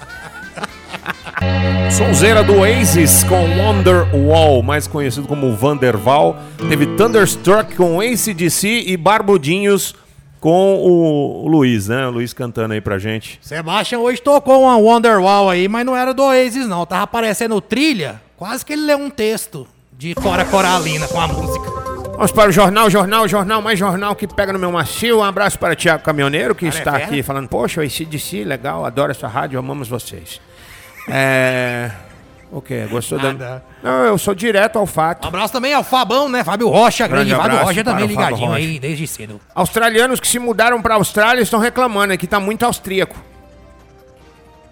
Sonzeira 1.90 2.42
do 2.42 2.58
Oasis 2.58 3.22
com 3.24 3.58
Wonderwall, 3.58 4.62
mais 4.62 4.86
conhecido 4.86 5.26
como 5.26 5.54
Vanderval. 5.54 6.36
Teve 6.68 6.86
Thunderstruck 6.96 7.74
com 7.74 8.00
ACDC 8.00 8.84
e 8.86 8.96
Barbudinhos 8.96 9.94
com 10.40 10.74
o, 10.76 11.44
o 11.44 11.48
Luiz, 11.48 11.88
né? 11.88 12.06
O 12.06 12.10
Luiz 12.10 12.32
cantando 12.32 12.74
aí 12.74 12.80
pra 12.80 12.98
gente. 12.98 13.38
Sebastian 13.42 13.98
hoje 13.98 14.20
tocou 14.20 14.62
uma 14.62 14.76
Wonderwall 14.76 15.50
aí, 15.50 15.68
mas 15.68 15.84
não 15.84 15.96
era 15.96 16.12
do 16.12 16.22
Oasis 16.22 16.66
não. 16.66 16.86
Tava 16.86 17.04
aparecendo 17.04 17.60
trilha. 17.60 18.20
Quase 18.36 18.64
que 18.64 18.72
ele 18.72 18.82
leu 18.82 18.98
um 18.98 19.10
texto 19.10 19.66
de 19.92 20.14
Cora 20.14 20.44
Coralina 20.44 21.08
com 21.08 21.20
a 21.20 21.26
música. 21.26 21.65
Vamos 22.16 22.32
para 22.32 22.48
o 22.48 22.52
jornal, 22.52 22.88
jornal, 22.88 23.28
jornal, 23.28 23.60
mais 23.60 23.78
jornal 23.78 24.16
que 24.16 24.26
pega 24.26 24.50
no 24.52 24.58
meu 24.58 24.72
macio. 24.72 25.18
Um 25.18 25.22
abraço 25.22 25.58
para 25.58 25.74
o 25.74 25.76
Tiago 25.76 26.02
Caminhoneiro, 26.02 26.54
que 26.54 26.64
Cara, 26.64 26.76
é 26.76 26.78
está 26.78 26.92
fera. 26.92 27.04
aqui 27.04 27.22
falando, 27.22 27.46
poxa, 27.48 27.80
o 27.80 27.84
ACDC, 27.84 28.42
legal, 28.42 28.86
adoro 28.86 29.10
essa 29.10 29.28
rádio, 29.28 29.58
amamos 29.58 29.86
vocês. 29.88 30.40
É... 31.08 31.90
O 32.50 32.62
quê? 32.62 32.86
Gostou 32.90 33.18
da... 33.18 33.32
Nada. 33.34 33.64
Não, 33.82 34.04
eu 34.04 34.16
sou 34.16 34.34
direto 34.34 34.76
ao 34.76 34.84
Um 34.84 34.86
fato. 34.86 35.28
abraço 35.28 35.52
também 35.52 35.74
ao 35.74 35.84
Fabão, 35.84 36.28
né? 36.28 36.42
Fábio 36.42 36.68
Rocha, 36.68 37.06
grande, 37.06 37.30
Grande 37.30 37.42
Fábio 37.42 37.64
Rocha 37.66 37.84
também 37.84 38.04
o 38.04 38.06
ligadinho 38.08 38.46
Rocha. 38.48 38.58
aí 38.58 38.78
desde 38.78 39.06
cedo. 39.06 39.40
Australianos 39.54 40.18
que 40.18 40.28
se 40.28 40.38
mudaram 40.38 40.80
para 40.80 40.94
a 40.94 40.96
Austrália 40.96 41.42
estão 41.42 41.58
reclamando 41.60 42.14
aqui, 42.14 42.26
tá 42.26 42.40
muito 42.40 42.64
austríaco. 42.64 43.16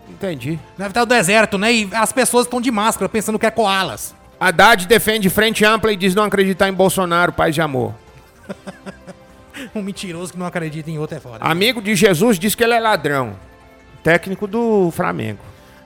Entendi. 0.09 0.59
Deve 0.79 0.91
estar 0.91 1.01
no 1.01 1.07
deserto, 1.07 1.59
né? 1.59 1.73
E 1.73 1.91
as 1.93 2.13
pessoas 2.13 2.47
estão 2.47 2.61
de 2.61 2.71
máscara 2.71 3.09
pensando 3.09 3.39
que 3.39 3.45
é 3.47 3.51
koalas. 3.51 4.15
Haddad 4.39 4.87
defende 4.87 5.31
frente 5.31 5.65
ampla 5.65 5.93
e 5.93 5.97
diz 5.97 6.15
não 6.15 6.25
acreditar 6.25 6.69
em 6.69 6.73
Bolsonaro, 6.73 7.33
paz 7.33 7.55
de 7.55 7.61
amor. 7.61 7.95
Um 9.75 9.83
mentiroso 9.83 10.33
que 10.33 10.39
não 10.39 10.47
acredita 10.47 10.91
em 10.91 10.99
outro 10.99 11.17
é 11.17 11.21
foda. 11.21 11.39
Amigo 11.41 11.81
de 11.81 11.95
Jesus 11.95 12.39
diz 12.39 12.55
que 12.55 12.65
ele 12.65 12.75
é 12.75 12.81
ladrão. 12.81 13.37
Técnico 14.03 14.47
do 14.47 14.91
Flamengo. 14.91 15.39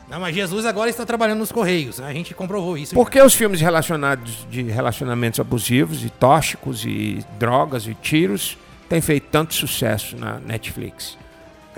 Não, 0.08 0.18
mas 0.18 0.34
Jesus 0.34 0.64
agora 0.64 0.88
está 0.88 1.04
trabalhando 1.04 1.40
nos 1.40 1.52
Correios. 1.52 2.00
A 2.00 2.12
gente 2.12 2.34
comprovou 2.34 2.78
isso. 2.78 2.94
Por 2.94 3.10
que 3.10 3.20
os 3.20 3.34
filmes 3.34 3.60
relacionados 3.60 4.46
de 4.50 4.62
relacionamentos 4.62 5.38
abusivos 5.38 6.02
e 6.02 6.08
tóxicos 6.08 6.84
e 6.84 7.24
drogas 7.38 7.86
e 7.86 7.94
tiros 7.94 8.56
têm 8.88 9.02
feito 9.02 9.28
tanto 9.30 9.54
sucesso 9.54 10.16
na 10.16 10.38
Netflix? 10.38 11.18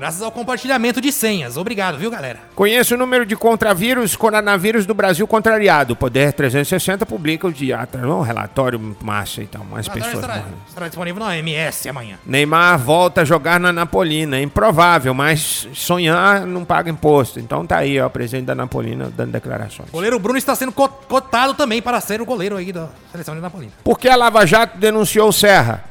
Graças 0.01 0.23
ao 0.23 0.33
compartilhamento 0.33 0.99
de 0.99 1.13
senhas. 1.13 1.59
Obrigado, 1.59 1.99
viu, 1.99 2.11
galera? 2.11 2.39
Conheço 2.55 2.95
o 2.95 2.97
número 2.97 3.27
de 3.27 3.37
contravírus, 3.37 4.17
coronavírus 4.17 4.87
do 4.87 4.95
Brasil 4.95 5.27
contrariado. 5.29 5.95
Poder 5.95 6.33
360 6.33 7.05
publica 7.05 7.47
o 7.47 7.53
dia, 7.53 7.87
um 8.03 8.23
relatório 8.23 8.97
massa 9.03 9.43
e 9.43 9.47
tal, 9.47 9.63
mais 9.63 9.89
pessoas 9.89 10.15
estará, 10.15 10.43
estará 10.67 10.89
disponível 10.89 11.23
na 11.23 11.27
OMS 11.29 11.87
amanhã. 11.87 12.17
Neymar 12.25 12.79
volta 12.79 13.21
a 13.21 13.25
jogar 13.27 13.61
na 13.61 13.75
Napolina. 13.75 14.39
É 14.39 14.43
improvável, 14.43 15.13
mas 15.13 15.69
sonhar 15.75 16.47
não 16.47 16.65
paga 16.65 16.89
imposto. 16.91 17.39
Então 17.39 17.67
tá 17.67 17.77
aí, 17.77 18.01
ó, 18.01 18.07
o 18.07 18.11
presidente 18.11 18.47
da 18.47 18.55
Napolina 18.55 19.13
dando 19.15 19.33
declarações. 19.33 19.91
O 19.91 19.93
goleiro 19.93 20.19
Bruno 20.19 20.39
está 20.39 20.55
sendo 20.55 20.73
co- 20.73 20.89
cotado 20.89 21.53
também 21.53 21.83
para 21.83 22.01
ser 22.01 22.23
o 22.23 22.25
goleiro 22.25 22.57
aí 22.57 22.73
da 22.73 22.89
seleção 23.13 23.35
de 23.35 23.43
Napolina. 23.43 23.73
Por 23.85 23.99
que 23.99 24.09
a 24.09 24.17
Lava 24.17 24.47
Jato 24.47 24.79
denunciou 24.79 25.29
o 25.29 25.33
Serra? 25.33 25.90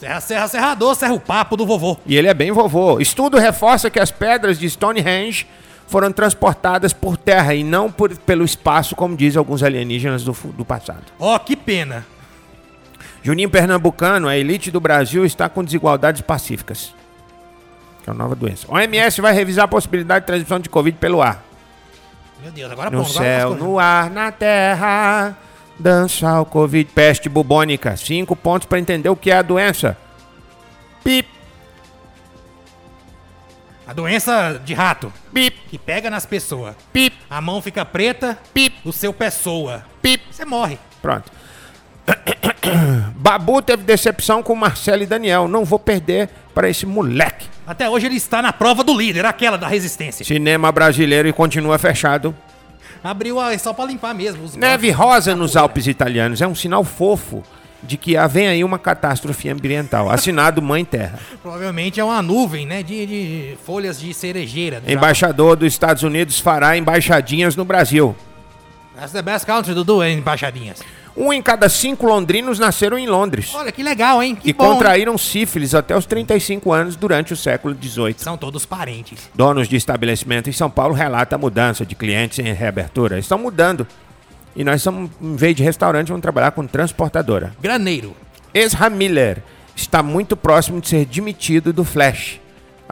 Serra, 0.00 0.20
Serra, 0.20 0.48
Serrador, 0.48 0.94
Serra 0.96 1.12
o 1.12 1.20
Papo 1.20 1.56
do 1.56 1.66
vovô. 1.66 1.96
E 2.06 2.16
ele 2.16 2.26
é 2.28 2.34
bem 2.34 2.50
vovô. 2.50 2.98
Estudo 3.00 3.36
reforça 3.38 3.90
que 3.90 4.00
as 4.00 4.10
pedras 4.10 4.58
de 4.58 4.68
Stonehenge 4.68 5.46
foram 5.86 6.10
transportadas 6.10 6.92
por 6.92 7.16
terra 7.18 7.54
e 7.54 7.62
não 7.62 7.90
por- 7.92 8.16
pelo 8.18 8.44
espaço, 8.44 8.96
como 8.96 9.14
dizem 9.16 9.38
alguns 9.38 9.62
alienígenas 9.62 10.24
do, 10.24 10.32
do 10.56 10.64
passado. 10.64 11.02
Ó, 11.18 11.38
que 11.38 11.54
pena. 11.54 12.06
Juninho 13.22 13.50
Pernambucano, 13.50 14.26
a 14.26 14.36
elite 14.38 14.70
do 14.70 14.80
Brasil 14.80 15.24
está 15.26 15.48
com 15.48 15.62
desigualdades 15.62 16.22
pacíficas. 16.22 16.94
Que 18.02 18.08
é 18.08 18.12
uma 18.12 18.22
nova 18.24 18.34
doença. 18.34 18.66
OMS 18.70 19.20
vai 19.20 19.34
revisar 19.34 19.66
a 19.66 19.68
possibilidade 19.68 20.22
de 20.22 20.26
transmissão 20.28 20.58
de 20.58 20.70
Covid 20.70 20.96
pelo 20.96 21.20
ar. 21.20 21.44
Meu 22.42 22.50
Deus, 22.52 22.72
agora 22.72 22.88
No 22.88 23.02
pronto, 23.04 23.18
agora 23.18 23.38
céu, 23.38 23.54
no 23.54 23.78
ar, 23.78 24.08
na 24.08 24.32
terra, 24.32 25.36
dança 25.80 26.40
o 26.40 26.44
Covid. 26.44 26.90
Peste 26.92 27.28
bubônica. 27.28 27.96
Cinco 27.96 28.36
pontos 28.36 28.66
para 28.66 28.78
entender 28.78 29.08
o 29.08 29.16
que 29.16 29.30
é 29.30 29.36
a 29.36 29.42
doença. 29.42 29.96
Pip, 31.02 31.28
A 33.86 33.92
doença 33.92 34.60
de 34.64 34.72
rato, 34.72 35.12
pip, 35.34 35.58
que 35.68 35.76
pega 35.76 36.08
nas 36.08 36.24
pessoas. 36.24 36.76
pip, 36.92 37.16
A 37.28 37.40
mão 37.40 37.60
fica 37.60 37.84
preta, 37.84 38.38
pip, 38.54 38.76
o 38.84 38.92
seu 38.92 39.12
pé 39.12 39.30
soa. 39.30 39.84
pip. 40.00 40.22
Você 40.30 40.44
morre. 40.44 40.78
Pronto. 41.02 41.32
Babu 43.16 43.60
teve 43.62 43.82
decepção 43.82 44.44
com 44.44 44.54
Marcelo 44.54 45.02
e 45.02 45.06
Daniel. 45.06 45.48
Não 45.48 45.64
vou 45.64 45.78
perder 45.78 46.28
para 46.54 46.68
esse 46.68 46.86
moleque. 46.86 47.48
Até 47.66 47.88
hoje 47.88 48.06
ele 48.06 48.16
está 48.16 48.40
na 48.40 48.52
prova 48.52 48.84
do 48.84 48.96
líder, 48.96 49.26
aquela 49.26 49.56
da 49.58 49.66
resistência. 49.66 50.24
Cinema 50.24 50.70
brasileiro 50.70 51.26
e 51.26 51.32
continua 51.32 51.78
fechado. 51.78 52.32
Abriu 53.02 53.40
a, 53.40 53.56
só 53.58 53.72
pra 53.72 53.84
limpar 53.86 54.14
mesmo. 54.14 54.44
Neve 54.56 54.90
rosa 54.90 55.34
nos 55.34 55.56
Alpes 55.56 55.86
italianos 55.86 56.42
é 56.42 56.46
um 56.46 56.54
sinal 56.54 56.84
fofo 56.84 57.42
de 57.82 57.96
que 57.96 58.14
vem 58.28 58.46
aí 58.48 58.62
uma 58.62 58.78
catástrofe 58.78 59.48
ambiental. 59.48 60.10
Assinado 60.10 60.60
Mãe 60.60 60.84
Terra. 60.84 61.18
Provavelmente 61.42 61.98
é 61.98 62.04
uma 62.04 62.20
nuvem, 62.20 62.66
né? 62.66 62.82
De, 62.82 63.06
de 63.06 63.58
folhas 63.64 63.98
de 63.98 64.12
cerejeira. 64.12 64.80
do 64.80 64.90
Embaixador 64.90 65.56
dos 65.56 65.72
Estados 65.72 66.02
Unidos 66.02 66.38
fará 66.38 66.76
embaixadinhas 66.76 67.56
no 67.56 67.64
Brasil. 67.64 68.14
That's 68.94 69.12
the 69.12 69.22
best 69.22 69.46
country, 69.46 69.72
Dudu, 69.72 70.04
hein, 70.04 70.18
embaixadinhas. 70.18 70.80
Um 71.20 71.32
em 71.34 71.42
cada 71.42 71.68
cinco 71.68 72.06
londrinos 72.06 72.58
nasceram 72.58 72.98
em 72.98 73.06
Londres. 73.06 73.52
Olha 73.54 73.70
que 73.70 73.82
legal, 73.82 74.22
hein? 74.22 74.34
Que 74.34 74.48
E 74.48 74.52
bom. 74.54 74.64
hein? 74.64 74.70
contraíram 74.72 75.18
sífilis 75.18 75.74
até 75.74 75.94
os 75.94 76.06
35 76.06 76.72
anos 76.72 76.96
durante 76.96 77.34
o 77.34 77.36
século 77.36 77.76
XVIII. 77.78 78.14
São 78.16 78.38
todos 78.38 78.64
parentes. 78.64 79.28
Donos 79.34 79.68
de 79.68 79.76
estabelecimento 79.76 80.48
em 80.48 80.52
São 80.52 80.70
Paulo 80.70 80.94
relatam 80.94 81.36
a 81.36 81.40
mudança 81.40 81.84
de 81.84 81.94
clientes 81.94 82.38
em 82.38 82.50
reabertura. 82.54 83.18
Estão 83.18 83.36
mudando. 83.36 83.86
E 84.56 84.64
nós 84.64 84.76
estamos, 84.76 85.10
em 85.20 85.36
vez 85.36 85.54
de 85.54 85.62
restaurante, 85.62 86.08
vamos 86.08 86.22
trabalhar 86.22 86.52
com 86.52 86.66
transportadora. 86.66 87.52
Graneiro. 87.60 88.16
Ezra 88.54 88.88
Miller 88.88 89.42
está 89.76 90.02
muito 90.02 90.36
próximo 90.36 90.80
de 90.80 90.88
ser 90.88 91.04
demitido 91.04 91.70
do 91.72 91.84
Flash. 91.84 92.40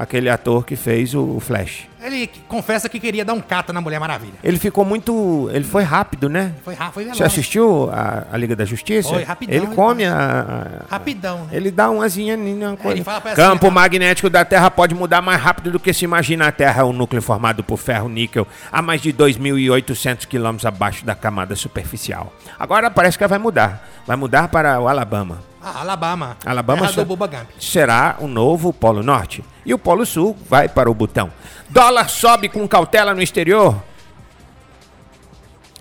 Aquele 0.01 0.31
ator 0.31 0.65
que 0.65 0.77
fez 0.77 1.13
o 1.13 1.41
Flash. 1.41 1.89
Ele 2.01 2.31
confessa 2.47 2.89
que 2.89 3.01
queria 3.01 3.25
dar 3.25 3.33
um 3.33 3.41
cata 3.41 3.73
na 3.73 3.81
Mulher 3.81 3.99
Maravilha. 3.99 4.35
Ele 4.45 4.57
ficou 4.57 4.85
muito. 4.85 5.51
Ele 5.53 5.65
foi 5.65 5.83
rápido, 5.83 6.29
né? 6.29 6.55
Foi, 6.65 6.77
veloz. 6.77 7.17
Você 7.17 7.25
assistiu 7.25 7.91
a, 7.93 8.23
a 8.31 8.37
Liga 8.37 8.55
da 8.55 8.65
Justiça? 8.65 9.09
Foi, 9.09 9.25
rapidão, 9.25 9.57
Ele 9.57 9.67
ele 9.67 9.75
come 9.75 10.05
a, 10.05 10.15
a- 10.17 10.85
Rapidão, 10.89 11.39
né? 11.47 11.49
Ele 11.51 11.73
dá 11.73 11.91
uma 11.91 12.09
coisa. 12.09 12.91
ele 12.91 13.03
fala 13.03 13.21
pra 13.21 13.35
Campo 13.35 13.67
assim, 13.67 13.75
magnético 13.75 14.31
da 14.31 14.45
Terra 14.45 14.71
pode 14.71 14.95
mudar 14.95 15.21
mais 15.21 15.41
rápido 15.41 15.73
do 15.73 15.81
que 15.81 15.93
se 15.93 16.05
imagina. 16.05 16.47
A 16.47 16.53
Terra 16.53 16.83
é 16.83 16.85
um 16.85 16.93
núcleo 16.93 17.21
formado 17.21 17.65
por 17.65 17.77
ferro 17.77 18.09
níquel 18.09 18.47
a 18.71 18.81
mais 18.81 19.03
de 19.03 19.13
2.800 19.13 20.27
quilômetros 20.27 20.65
abaixo 20.67 21.05
da 21.05 21.17
camada 21.17 21.57
superficial. 21.57 22.33
Agora 22.57 22.89
parece 22.89 23.19
que 23.19 23.27
vai 23.27 23.39
mudar. 23.41 23.85
Vai 24.07 24.17
mudar 24.17 24.47
para 24.47 24.79
o 24.81 24.87
Alabama. 24.87 25.48
Ah, 25.63 25.81
Alabama. 25.81 26.37
Alabama 26.47 26.87
Gump. 26.93 27.51
será 27.59 28.17
o 28.21 28.27
novo 28.29 28.73
Polo 28.73 29.03
Norte. 29.03 29.45
E 29.67 29.75
o 29.75 29.79
Polo 29.79 30.07
Sul 30.07 30.37
vai 30.49 30.69
para 30.69 30.91
o 30.91 30.95
Butão. 30.95 31.31
Dólar 31.69 32.09
sobe 32.09 32.49
com 32.49 32.67
cautela 32.69 33.13
no 33.15 33.21
exterior. 33.21 33.77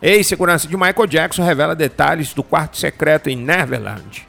Ex-segurança 0.01 0.67
de 0.67 0.75
Michael 0.75 1.07
Jackson 1.07 1.43
revela 1.43 1.75
detalhes 1.75 2.33
do 2.33 2.43
quarto 2.43 2.77
secreto 2.77 3.29
em 3.29 3.35
Neverland. 3.35 4.27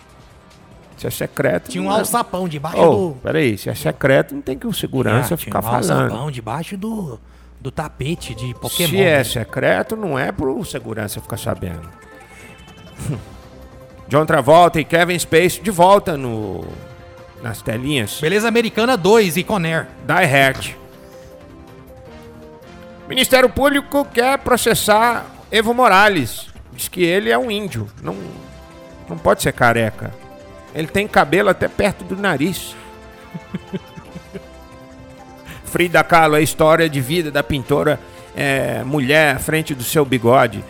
Se 0.96 1.06
é 1.06 1.10
secreto. 1.10 1.70
Tinha 1.70 1.82
um 1.82 1.86
não 1.88 1.96
é- 1.96 1.98
alçapão 2.00 2.48
debaixo 2.48 2.78
Oh, 2.80 3.08
do. 3.10 3.14
peraí, 3.22 3.56
se 3.56 3.68
é 3.70 3.74
secreto, 3.74 4.34
não 4.34 4.42
tem 4.42 4.58
que 4.58 4.66
o 4.66 4.72
segurança 4.72 5.28
tinha 5.28 5.38
ficar 5.38 5.60
um 5.60 5.62
falando. 5.62 5.90
alçapão 6.02 6.30
debaixo 6.30 6.76
do, 6.76 7.20
do 7.60 7.70
tapete 7.70 8.34
de 8.34 8.52
Pokémon. 8.54 8.88
Se 8.90 9.00
é 9.00 9.18
né? 9.18 9.24
secreto, 9.24 9.96
não 9.96 10.18
é 10.18 10.32
pro 10.32 10.64
segurança 10.64 11.20
ficar 11.20 11.36
sabendo. 11.36 11.88
John 14.08 14.24
Travolta 14.24 14.80
e 14.80 14.84
Kevin 14.84 15.18
Space 15.18 15.60
de 15.60 15.70
volta 15.70 16.16
no 16.16 16.64
nas 17.42 17.62
telinhas. 17.62 18.18
Beleza 18.20 18.48
Americana 18.48 18.96
2 18.96 19.36
e 19.36 19.44
Conair. 19.44 19.86
Die 20.06 20.26
Hard. 20.26 20.74
Ministério 23.08 23.48
Público 23.48 24.04
quer 24.06 24.38
processar 24.38 25.24
Evo 25.50 25.72
Morales. 25.72 26.48
Diz 26.72 26.88
que 26.88 27.02
ele 27.02 27.30
é 27.30 27.38
um 27.38 27.50
índio. 27.50 27.88
Não, 28.02 28.16
não 29.08 29.16
pode 29.16 29.42
ser 29.42 29.52
careca. 29.52 30.12
Ele 30.74 30.88
tem 30.88 31.06
cabelo 31.06 31.48
até 31.48 31.68
perto 31.68 32.04
do 32.04 32.16
nariz. 32.16 32.74
Frida 35.64 36.02
Kahlo, 36.02 36.34
a 36.34 36.40
história 36.40 36.88
de 36.88 37.00
vida 37.00 37.30
da 37.30 37.42
pintora 37.42 38.00
é, 38.34 38.82
mulher 38.84 39.36
à 39.36 39.38
frente 39.38 39.74
do 39.74 39.82
seu 39.82 40.04
bigode. 40.04 40.64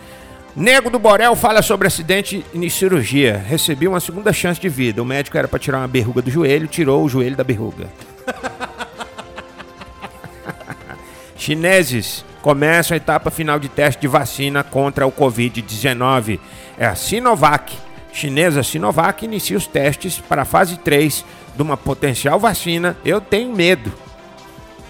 Nego 0.59 0.89
do 0.89 0.99
Borel 0.99 1.37
fala 1.37 1.61
sobre 1.61 1.87
acidente 1.87 2.45
em 2.53 2.67
cirurgia. 2.67 3.41
Recebi 3.47 3.87
uma 3.87 4.01
segunda 4.01 4.33
chance 4.33 4.59
de 4.59 4.67
vida. 4.67 5.01
O 5.01 5.05
médico 5.05 5.37
era 5.37 5.47
para 5.47 5.57
tirar 5.57 5.77
uma 5.77 5.87
berruga 5.87 6.21
do 6.21 6.29
joelho, 6.29 6.67
tirou 6.67 7.01
o 7.01 7.07
joelho 7.07 7.37
da 7.37 7.45
berruga. 7.45 7.87
Chineses 11.37 12.25
começam 12.41 12.93
a 12.93 12.97
etapa 12.97 13.31
final 13.31 13.57
de 13.57 13.69
teste 13.69 14.01
de 14.01 14.07
vacina 14.09 14.61
contra 14.61 15.07
o 15.07 15.11
Covid-19. 15.13 16.41
É 16.77 16.87
a 16.87 16.93
Sinovac. 16.93 17.73
Chinesa 18.11 18.61
Sinovac 18.61 19.23
inicia 19.23 19.55
os 19.55 19.65
testes 19.65 20.19
para 20.19 20.41
a 20.41 20.45
fase 20.45 20.75
3 20.75 21.23
de 21.55 21.61
uma 21.61 21.77
potencial 21.77 22.37
vacina. 22.37 22.97
Eu 23.05 23.21
tenho 23.21 23.55
medo. 23.55 23.93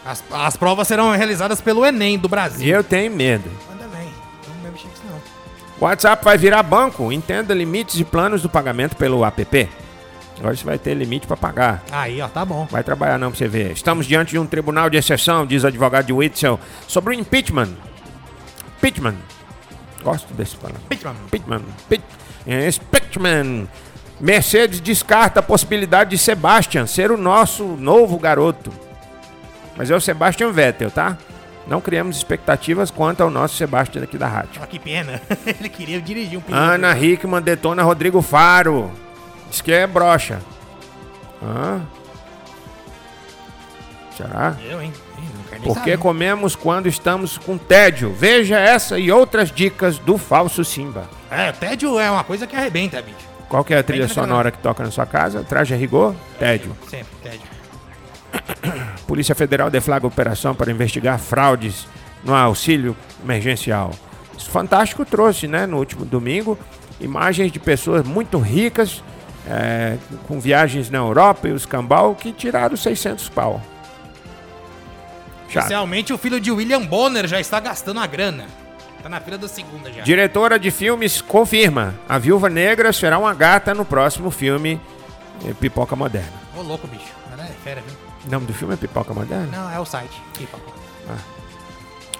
As, 0.03 0.23
as 0.31 0.57
provas 0.57 0.87
serão 0.87 1.11
realizadas 1.11 1.61
pelo 1.61 1.85
Enem 1.85 2.17
do 2.17 2.27
Brasil. 2.27 2.75
Eu 2.75 2.83
tenho 2.83 3.15
medo. 3.15 3.51
O 5.79 5.85
WhatsApp 5.85 6.23
vai 6.23 6.37
virar 6.37 6.61
banco. 6.63 7.11
Entenda 7.11 7.53
limites 7.53 7.99
e 7.99 8.03
planos 8.03 8.41
do 8.41 8.49
pagamento 8.49 8.95
pelo 8.95 9.23
app. 9.25 9.69
Agora 10.39 10.55
você 10.55 10.63
vai 10.63 10.77
ter 10.77 10.93
limite 10.93 11.27
para 11.27 11.35
pagar. 11.35 11.83
Aí, 11.91 12.21
ó, 12.21 12.27
tá 12.27 12.45
bom. 12.45 12.65
Vai 12.71 12.83
trabalhar 12.83 13.17
não 13.17 13.29
pra 13.29 13.37
você 13.37 13.47
ver. 13.47 13.71
Estamos 13.71 14.05
diante 14.05 14.31
de 14.31 14.39
um 14.39 14.45
tribunal 14.45 14.89
de 14.89 14.97
exceção, 14.97 15.45
diz 15.45 15.63
o 15.63 15.67
advogado 15.67 16.05
de 16.05 16.13
Witzel, 16.13 16.59
sobre 16.87 17.13
o 17.15 17.19
impeachment. 17.19 17.69
Impeachment. 18.77 19.15
Gosto 20.01 20.33
desse 20.33 20.55
palavra. 20.55 20.81
Pitman. 20.87 21.15
Impeachment. 21.27 21.61
Impe- 21.91 22.01
é, 22.47 22.67
Impeachment. 22.69 23.67
Mercedes 24.19 24.79
descarta 24.79 25.39
a 25.41 25.43
possibilidade 25.43 26.11
de 26.11 26.17
Sebastian 26.17 26.85
ser 26.87 27.11
o 27.11 27.17
nosso 27.17 27.63
novo 27.63 28.17
garoto. 28.17 28.71
Mas 29.77 29.89
é 29.91 29.95
o 29.95 29.99
Sebastian 30.01 30.51
Vettel, 30.51 30.89
tá? 30.91 31.17
Não 31.69 31.79
criamos 31.79 32.17
expectativas 32.17 32.89
quanto 32.89 33.21
ao 33.21 33.29
nosso 33.29 33.55
Sebastian 33.55 34.01
aqui 34.03 34.17
da 34.17 34.27
rádio. 34.27 34.59
Ah, 34.61 34.65
que 34.67 34.79
pena. 34.79 35.21
Ele 35.45 35.69
queria 35.69 36.01
dirigir 36.01 36.37
um 36.39 36.41
piloto. 36.41 36.63
Ana 36.63 36.97
Hickman 36.97 37.41
detona 37.41 37.83
Rodrigo 37.83 38.21
Faro. 38.23 38.91
Diz 39.51 39.61
que 39.61 39.71
é 39.71 39.85
brocha. 39.85 40.39
Hã? 41.43 41.81
Será? 44.17 44.55
Eu, 44.67 44.81
hein? 44.81 44.91
Ih, 45.17 45.21
Não 45.21 45.43
quero 45.43 45.61
nem 45.61 45.61
Por 45.61 45.73
que 45.75 45.91
saber. 45.91 45.97
comemos 45.99 46.55
quando 46.55 46.87
estamos 46.87 47.37
com 47.37 47.57
tédio? 47.57 48.11
Veja 48.13 48.57
essa 48.59 48.97
e 48.99 49.11
outras 49.11 49.51
dicas 49.51 49.97
do 49.99 50.17
falso 50.17 50.65
Simba. 50.65 51.07
É, 51.31 51.51
tédio 51.51 51.97
é 51.99 52.09
uma 52.09 52.23
coisa 52.23 52.45
que 52.47 52.55
arrebenta, 52.55 53.01
bicho. 53.01 53.17
Qual 53.47 53.63
que 53.63 53.73
é 53.73 53.77
a 53.79 53.83
trilha 53.83 54.07
sonora 54.07 54.51
que 54.51 54.57
toca 54.59 54.83
na 54.83 54.91
sua 54.91 55.05
casa? 55.05 55.43
Traje 55.43 55.73
a 55.73 55.77
rigor? 55.77 56.13
Tédio. 56.37 56.75
Sempre, 56.87 57.15
tédio. 57.23 57.41
Polícia 59.07 59.35
Federal 59.35 59.69
deflagra 59.69 60.07
operação 60.07 60.53
para 60.53 60.71
investigar 60.71 61.19
fraudes 61.19 61.87
no 62.23 62.33
auxílio 62.35 62.95
emergencial. 63.23 63.91
Isso 64.37 64.49
Fantástico 64.49 65.05
trouxe, 65.05 65.47
né, 65.47 65.65
no 65.65 65.77
último 65.77 66.05
domingo, 66.05 66.57
imagens 66.99 67.51
de 67.51 67.59
pessoas 67.59 68.05
muito 68.05 68.37
ricas 68.37 69.03
é, 69.47 69.97
com 70.27 70.39
viagens 70.39 70.89
na 70.89 70.99
Europa 70.99 71.47
e 71.47 71.51
os 71.51 71.65
cambal 71.65 72.15
que 72.15 72.31
tiraram 72.31 72.75
600 72.75 73.29
pau. 73.29 73.61
Especialmente 75.47 76.13
o 76.13 76.17
filho 76.17 76.39
de 76.39 76.51
William 76.51 76.85
Bonner 76.85 77.27
já 77.27 77.39
está 77.39 77.59
gastando 77.59 77.99
a 77.99 78.05
grana. 78.05 78.45
Tá 79.01 79.09
na 79.09 79.19
fila 79.19 79.37
da 79.37 79.47
segunda 79.47 79.91
já. 79.91 80.03
Diretora 80.03 80.59
de 80.59 80.69
filmes 80.69 81.21
confirma: 81.21 81.95
a 82.07 82.17
Viúva 82.17 82.49
Negra 82.49 82.91
será 82.93 83.17
uma 83.17 83.33
gata 83.33 83.73
no 83.73 83.85
próximo 83.85 84.29
filme 84.29 84.79
eh, 85.45 85.53
Pipoca 85.59 85.95
Moderna. 85.95 86.33
Ô, 86.55 86.61
louco, 86.61 86.85
bicho. 86.85 87.11
Ela 87.31 87.43
é 87.43 87.51
fera, 87.63 87.81
viu? 87.81 88.08
O 88.27 88.31
nome 88.31 88.45
do 88.45 88.53
filme 88.53 88.73
é 88.73 88.77
Pipoca 88.77 89.13
Moderna? 89.13 89.47
Não, 89.51 89.71
é 89.71 89.79
o 89.79 89.85
site. 89.85 90.21
Pipa. 90.37 90.57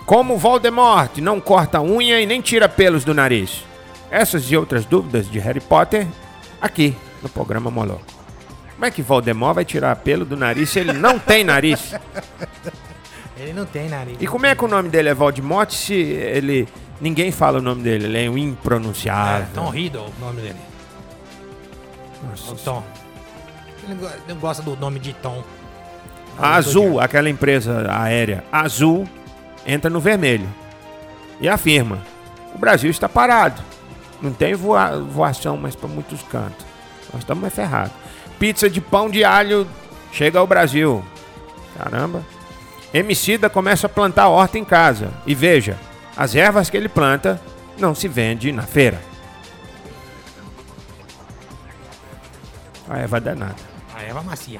Como 0.05 0.37
Voldemort 0.37 1.17
não 1.19 1.39
corta 1.39 1.81
unha 1.81 2.19
e 2.19 2.25
nem 2.25 2.41
tira 2.41 2.67
pelos 2.67 3.03
do 3.03 3.13
nariz. 3.13 3.63
Essas 4.09 4.49
e 4.51 4.57
outras 4.57 4.85
dúvidas 4.85 5.29
de 5.29 5.37
Harry 5.37 5.59
Potter 5.59 6.07
aqui 6.59 6.95
no 7.21 7.29
programa 7.29 7.69
Moloco. 7.69 8.01
Como 8.73 8.85
é 8.85 8.91
que 8.91 9.01
Voldemort 9.01 9.53
vai 9.55 9.65
tirar 9.65 9.95
pelo 9.97 10.25
do 10.25 10.35
nariz 10.35 10.69
se 10.69 10.79
ele 10.79 10.93
não 10.93 11.19
tem 11.19 11.43
nariz? 11.43 11.93
Ele 13.37 13.53
não 13.53 13.65
tem 13.65 13.87
nariz. 13.87 14.17
E 14.19 14.27
como 14.27 14.45
é 14.45 14.53
que 14.53 14.65
o 14.65 14.67
nome 14.67 14.89
dele 14.89 15.07
é 15.07 15.13
Voldemort 15.13 15.71
se 15.71 15.93
ele 15.93 16.67
ninguém 16.99 17.31
fala 17.31 17.59
o 17.59 17.61
nome 17.61 17.81
dele, 17.81 18.03
ele 18.05 18.25
é 18.25 18.29
um 18.29 18.37
É, 18.37 18.41
impronunciável. 18.41 19.47
Tom 19.53 19.69
Riddle, 19.69 20.07
o 20.17 20.19
nome 20.19 20.41
dele. 20.41 20.59
Nossa 22.29 22.51
O 22.51 22.55
Tom. 22.57 22.83
Ele 23.87 23.97
não 24.27 24.35
gosta 24.35 24.61
do 24.61 24.75
nome 24.75 24.99
de 24.99 25.13
Tom. 25.13 25.41
A 26.39 26.55
Azul, 26.55 26.99
aquela 26.99 27.29
empresa 27.29 27.85
aérea, 27.91 28.43
Azul, 28.51 29.07
entra 29.65 29.89
no 29.89 29.99
vermelho 29.99 30.47
e 31.41 31.49
afirma: 31.49 31.99
o 32.55 32.57
Brasil 32.57 32.89
está 32.89 33.09
parado. 33.09 33.61
Não 34.21 34.31
tem 34.33 34.53
voa- 34.53 34.97
voação 34.99 35.55
mais 35.57 35.75
para 35.75 35.87
muitos 35.89 36.21
cantos. 36.23 36.65
Nós 37.13 37.21
estamos 37.21 37.41
mais 37.41 37.53
ferrados. 37.53 37.93
Pizza 38.37 38.69
de 38.69 38.79
pão 38.81 39.09
de 39.09 39.23
alho 39.23 39.67
chega 40.11 40.39
ao 40.39 40.47
Brasil. 40.47 41.03
Caramba. 41.77 42.23
Emicida 42.93 43.49
começa 43.49 43.87
a 43.87 43.89
plantar 43.89 44.27
horta 44.29 44.57
em 44.57 44.65
casa. 44.65 45.11
E 45.25 45.33
veja, 45.35 45.77
as 46.17 46.35
ervas 46.35 46.69
que 46.69 46.75
ele 46.75 46.89
planta 46.89 47.39
não 47.77 47.93
se 47.95 48.07
vende 48.07 48.51
na 48.51 48.63
feira. 48.63 48.99
A 52.89 52.97
erva 52.97 53.19
danada. 53.21 53.55
A 53.95 54.01
Eva 54.03 54.21
Macia. 54.23 54.59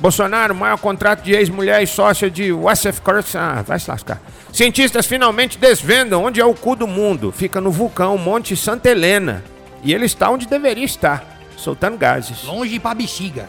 Bolsonaro, 0.00 0.54
maior 0.54 0.78
contrato 0.78 1.22
de 1.22 1.34
ex-mulher 1.34 1.82
e 1.82 1.86
sócia 1.86 2.30
de 2.30 2.50
Wassef 2.50 3.02
Corruption. 3.02 3.38
Ah, 3.38 3.62
vai 3.62 3.78
se 3.78 3.90
lascar. 3.90 4.18
Cientistas 4.50 5.06
finalmente 5.06 5.58
desvendam 5.58 6.24
onde 6.24 6.40
é 6.40 6.44
o 6.44 6.54
cu 6.54 6.74
do 6.74 6.86
mundo. 6.86 7.30
Fica 7.30 7.60
no 7.60 7.70
vulcão 7.70 8.16
Monte 8.16 8.56
Santa 8.56 8.88
Helena. 8.88 9.44
E 9.82 9.92
ele 9.92 10.06
está 10.06 10.30
onde 10.30 10.46
deveria 10.46 10.84
estar, 10.84 11.22
soltando 11.54 11.98
gases. 11.98 12.44
Longe 12.44 12.80
pra 12.80 12.94
bexiga. 12.94 13.46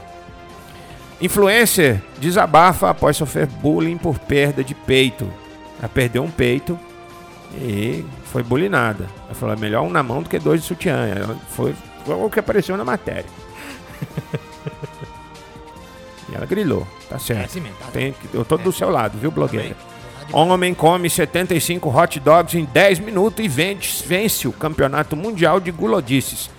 Influencer 1.22 2.02
desabafa 2.20 2.90
após 2.90 3.16
sofrer 3.16 3.48
bullying 3.48 3.98
por 3.98 4.20
perda 4.20 4.62
de 4.62 4.76
peito. 4.76 5.32
Ela 5.80 5.88
perdeu 5.88 6.22
um 6.22 6.32
peito 6.32 6.78
e 7.56 8.06
foi 8.26 8.44
bullyingada. 8.44 9.08
Ela 9.26 9.36
falou, 9.36 9.56
é 9.56 9.58
melhor 9.58 9.84
um 9.84 9.90
na 9.90 10.04
mão 10.04 10.22
do 10.22 10.30
que 10.30 10.38
dois 10.38 10.62
de 10.62 10.68
sutiã. 10.68 11.08
Ela 11.08 11.38
Foi, 11.52 11.74
foi 12.06 12.16
o 12.16 12.30
que 12.30 12.40
apareceu 12.40 12.76
na 12.76 12.84
matéria. 12.84 13.26
e 16.32 16.36
ela 16.36 16.46
grilou, 16.46 16.88
tá 17.10 17.17
É 17.17 17.20
certo. 17.20 17.46
assim 17.46 17.60
mesmo. 17.60 17.78
Tá? 17.78 17.88
Tem 17.91 18.13
eu 18.34 18.46
tô 18.46 18.58
do 18.58 18.72
seu 18.72 18.89
lado, 18.89 19.17
viu, 19.17 19.32
blogueira? 19.32 19.76
Também. 19.76 19.91
Homem 20.34 20.74
come 20.74 21.10
75 21.10 21.89
hot 21.89 22.20
dogs 22.20 22.58
em 22.58 22.63
10 22.65 23.00
minutos 23.00 23.44
e 23.44 23.48
vence, 23.50 24.04
vence 24.08 24.48
o 24.48 24.52
Campeonato 24.54 25.15
Mundial 25.17 25.60
de 25.60 25.72
Gulodices. 25.72 26.50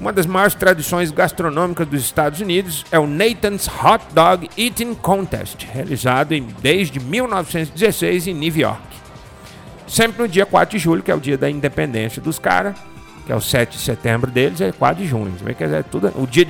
Uma 0.00 0.12
das 0.12 0.26
maiores 0.26 0.54
tradições 0.54 1.10
gastronômicas 1.10 1.86
dos 1.88 2.02
Estados 2.02 2.40
Unidos 2.40 2.84
é 2.90 2.98
o 2.98 3.06
Nathan's 3.06 3.66
Hot 3.66 4.04
Dog 4.12 4.48
Eating 4.56 4.94
Contest, 4.94 5.66
realizado 5.72 6.32
em, 6.32 6.46
desde 6.60 7.00
1916 7.00 8.26
em 8.28 8.34
New 8.34 8.54
York. 8.56 8.80
Sempre 9.86 10.22
no 10.22 10.28
dia 10.28 10.44
4 10.44 10.76
de 10.76 10.82
julho, 10.82 11.02
que 11.02 11.10
é 11.10 11.14
o 11.14 11.20
dia 11.20 11.38
da 11.38 11.48
independência 11.48 12.20
dos 12.20 12.38
caras, 12.38 12.76
que 13.24 13.32
é 13.32 13.36
o 13.36 13.40
7 13.40 13.76
de 13.76 13.82
setembro 13.82 14.30
deles, 14.30 14.60
é 14.60 14.70
4 14.72 15.02
de 15.02 15.08
junho. 15.08 15.32
Você 15.38 15.44
vê 15.44 15.54
que 15.54 15.64
é 15.64 15.82
tudo, 15.82 16.12
o 16.16 16.26
dia, 16.26 16.46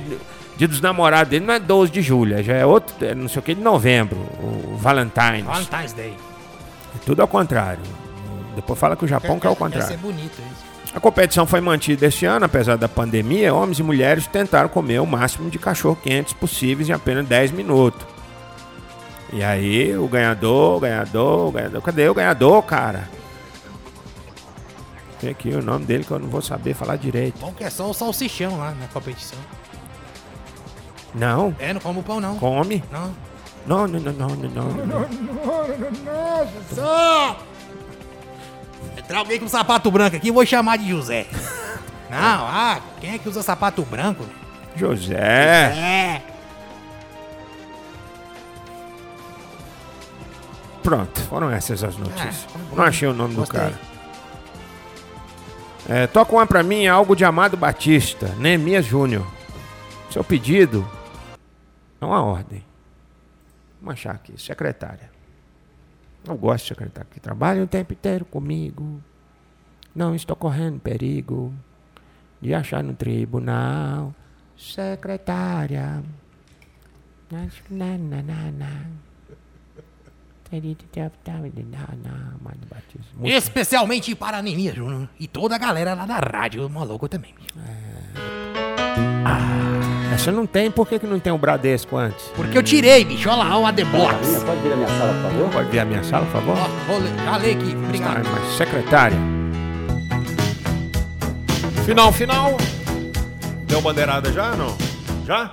dia 0.57 0.67
dos 0.67 0.81
namorados 0.81 1.29
dele 1.29 1.45
não 1.45 1.53
é 1.53 1.59
12 1.59 1.91
de 1.91 2.01
julho, 2.01 2.37
é- 2.37 2.43
já 2.43 2.53
é 2.53 2.65
outro, 2.65 2.93
é 3.05 3.13
não 3.15 3.27
sei 3.29 3.39
o 3.39 3.43
que, 3.43 3.53
de 3.55 3.61
novembro, 3.61 4.17
o 4.17 4.75
Valentine's. 4.77 5.45
Valentine's 5.45 5.93
Day. 5.93 6.13
É 6.95 6.99
tudo 7.05 7.21
ao 7.21 7.27
contrário. 7.27 7.81
Depois 8.55 8.77
fala 8.79 8.95
que 8.95 9.05
o 9.05 9.07
Japão 9.07 9.39
que 9.39 9.45
é 9.45 9.49
o 9.49 9.53
Deve 9.53 9.63
contrário. 9.63 9.87
ser 9.87 9.97
bonito 9.97 10.33
isso. 10.41 10.67
A 10.95 10.99
competição 10.99 11.45
foi 11.45 11.61
mantida 11.61 12.07
este 12.07 12.25
ano, 12.25 12.45
apesar 12.45 12.75
da 12.75 12.87
pandemia. 12.89 13.53
Homens 13.53 13.77
e 13.77 13.83
mulheres 13.83 14.25
tentaram 14.25 14.67
comer 14.67 14.99
o 14.99 15.05
máximo 15.05 15.47
de 15.49 15.59
cachorro-quentes 15.59 16.33
possíveis 16.33 16.89
em 16.89 16.93
apenas 16.93 17.27
10 17.27 17.51
minutos. 17.51 18.03
E 19.31 19.43
aí, 19.43 19.95
o 19.95 20.07
ganhador, 20.07 20.77
o 20.77 20.79
ganhador, 20.79 21.47
o 21.49 21.51
ganhador. 21.51 21.81
Cadê 21.83 22.09
o 22.09 22.13
ganhador, 22.15 22.63
cara? 22.63 23.07
Tem 25.19 25.29
aqui 25.29 25.49
o 25.49 25.61
nome 25.61 25.85
dele 25.85 26.03
que 26.03 26.11
eu 26.11 26.17
não 26.19 26.29
vou 26.29 26.41
saber 26.41 26.73
falar 26.73 26.95
direito. 26.95 27.37
Bom 27.39 27.51
que 27.51 27.63
é 27.63 27.69
só 27.69 27.89
o 27.89 27.93
salsichão 27.93 28.57
lá 28.57 28.71
na 28.79 28.87
competição. 28.87 29.37
Não, 31.15 31.55
É, 31.59 31.73
não 31.73 31.81
como 31.81 32.03
pão 32.03 32.19
não. 32.19 32.37
come. 32.37 32.83
Não. 32.91 33.13
Não, 33.65 33.87
não, 33.87 33.99
não, 33.99 34.13
não, 34.13 34.27
não, 34.29 34.49
não. 34.49 35.07
não. 36.75 37.35
Entrar 38.97 39.19
alguém 39.19 39.39
com 39.39 39.47
sapato 39.47 39.89
branco 39.91 40.15
aqui, 40.15 40.31
vou 40.31 40.45
chamar 40.45 40.77
de 40.77 40.89
José. 40.89 41.27
Não, 42.09 42.17
ah, 42.47 42.79
quem 43.01 43.13
é 43.13 43.17
que 43.17 43.27
usa 43.27 43.43
sapato 43.43 43.81
branco? 43.83 44.25
José. 44.75 45.15
É. 45.17 46.21
Pronto, 50.83 51.19
foram 51.23 51.49
essas 51.51 51.83
as 51.83 51.97
notícias. 51.97 52.47
Ah. 52.55 52.59
Não 52.75 52.83
achei 52.83 53.07
o 53.07 53.13
nome 53.13 53.35
Gostei. 53.35 53.59
do 53.59 53.63
cara. 53.65 53.79
É, 55.89 56.07
toca 56.07 56.33
uma 56.33 56.45
pra 56.45 56.63
mim, 56.63 56.87
algo 56.87 57.15
de 57.15 57.25
Amado 57.25 57.57
Batista, 57.57 58.33
Neemias 58.37 58.85
Júnior. 58.85 59.25
Seu 60.11 60.23
pedido 60.23 60.87
é 61.99 62.05
uma 62.05 62.23
ordem. 62.23 62.63
Vamos 63.79 63.93
achar 63.93 64.15
aqui, 64.15 64.39
secretária. 64.39 65.09
Não 66.25 66.35
gosto 66.35 66.63
de 66.63 66.69
secretária 66.69 67.09
que 67.11 67.19
trabalha 67.19 67.63
o 67.63 67.67
tempo 67.67 67.93
inteiro 67.93 68.25
comigo. 68.25 69.01
Não 69.95 70.13
estou 70.13 70.35
correndo 70.35 70.79
perigo 70.79 71.53
de 72.41 72.53
achar 72.53 72.83
no 72.83 72.93
tribunal. 72.93 74.13
Secretária. 74.57 76.03
Especialmente 83.23 84.15
para 84.15 84.37
a 84.37 84.39
Anemia 84.39 84.73
Júnior 84.73 85.09
e 85.19 85.27
toda 85.27 85.55
a 85.55 85.57
galera 85.57 85.93
lá 85.93 86.05
da 86.05 86.19
rádio 86.19 86.69
maluco 86.69 87.09
também. 87.09 87.33
bicho. 87.35 87.53
Essa 90.13 90.31
não 90.31 90.45
tem, 90.45 90.71
por 90.71 90.87
que, 90.87 90.97
que 90.99 91.05
não 91.05 91.19
tem 91.19 91.31
o 91.31 91.37
Bradesco 91.37 91.95
antes? 91.97 92.25
Porque 92.35 92.57
eu 92.57 92.63
tirei, 92.63 93.03
bicho. 93.03 93.29
Olha 93.29 93.43
lá, 93.43 93.57
o 93.59 93.65
Adebox. 93.65 94.43
Pode 94.45 94.61
vir 94.61 94.73
à 94.73 94.75
minha 94.75 94.87
sala, 94.87 95.13
por 95.13 95.21
favor? 95.31 95.49
Pode 95.51 95.69
ver 95.69 95.79
a 95.79 95.85
minha 95.85 96.03
sala, 96.03 96.25
por 96.25 96.31
favor? 96.31 96.57
Ó, 96.57 96.67
vou 96.87 96.99
ler, 96.99 97.11
já 97.23 97.37
lei 97.37 97.51
aqui. 97.53 97.73
Ah, 97.75 97.85
Obrigado. 97.85 98.27
mas 98.31 98.57
secretária. 98.57 99.17
Final, 101.85 102.11
final. 102.11 102.57
Deu 103.67 103.81
bandeirada 103.81 104.31
já, 104.31 104.51
não? 104.55 104.75
Já? 105.25 105.51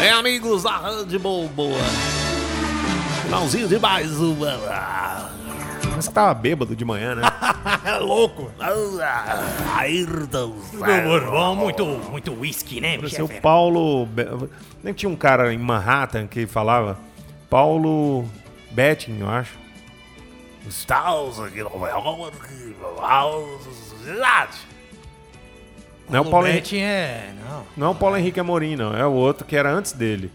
É, 0.00 0.10
amigos 0.10 0.64
da 0.64 0.76
Rádio 0.76 1.20
Boa. 1.20 1.78
Finalzinho 3.22 3.68
de 3.68 3.78
mais 3.78 4.10
uma. 4.18 5.31
Você 6.02 6.10
tava 6.12 6.34
bêbado 6.34 6.74
de 6.76 6.84
manhã, 6.84 7.14
né? 7.14 7.22
É 7.84 7.96
louco. 8.02 8.50
Ayrton. 9.76 10.48
Muito 10.72 11.02
bourbon, 11.02 11.54
muito, 11.54 11.86
muito 11.86 12.32
whisky, 12.40 12.80
né, 12.80 12.96
o 13.24 13.28
fera. 13.28 13.40
Paulo. 13.40 14.06
Be- 14.06 14.48
Nem 14.82 14.92
tinha 14.92 15.08
um 15.08 15.16
cara 15.16 15.52
em 15.52 15.58
Manhattan 15.58 16.26
que 16.26 16.46
falava 16.46 16.98
Paulo 17.48 18.24
Betting, 18.72 19.18
eu 19.20 19.28
acho. 19.28 19.58
Estamos 20.66 21.40
aqui 21.40 21.60
em 21.60 21.62
Nova 21.62 21.88
York. 21.88 22.76
Não 26.08 26.18
é 26.18 26.20
o 26.20 26.24
Paulo 26.30 26.46
Henrique. 26.46 26.62
Betting 26.76 26.82
é... 26.82 27.32
Não. 27.48 27.62
Não 27.76 27.86
é 27.86 27.90
o 27.90 27.94
Paulo 27.94 28.16
Henrique 28.16 28.38
Amorim, 28.40 28.76
não. 28.76 28.94
É 28.94 29.06
o 29.06 29.12
outro 29.12 29.44
que 29.46 29.56
era 29.56 29.70
antes 29.72 29.92
dele. 29.92 30.30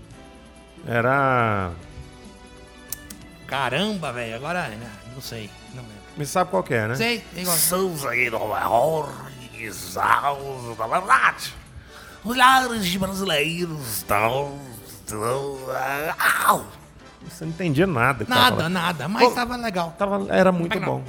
Era. 0.87 1.71
Caramba, 3.47 4.11
velho. 4.11 4.35
Agora, 4.35 4.67
né, 4.67 4.89
não 5.13 5.21
sei. 5.21 5.49
Não 5.73 5.81
lembro. 5.83 5.97
Você 6.17 6.25
sabe 6.25 6.51
qual 6.51 6.63
que 6.63 6.73
é, 6.73 6.87
né? 6.87 6.95
Sei, 6.95 7.23
igual. 7.35 7.55
Estamos 7.55 8.03
em 8.05 8.29
Nova 8.29 8.59
York, 8.59 9.11
na 10.77 10.87
verdade. 10.87 11.53
Milhares 12.25 12.85
de 12.85 12.99
brasileiros 12.99 13.87
estão. 13.97 14.59
ah, 16.19 16.61
Você 17.27 17.45
não 17.45 17.51
entendia 17.51 17.87
nada. 17.87 18.25
Nada, 18.27 18.67
nada. 18.67 19.07
Mas 19.07 19.23
Ô, 19.27 19.31
tava 19.31 19.55
legal. 19.55 19.95
Tava, 19.97 20.25
era 20.29 20.51
muito 20.51 20.79
bom. 20.79 21.03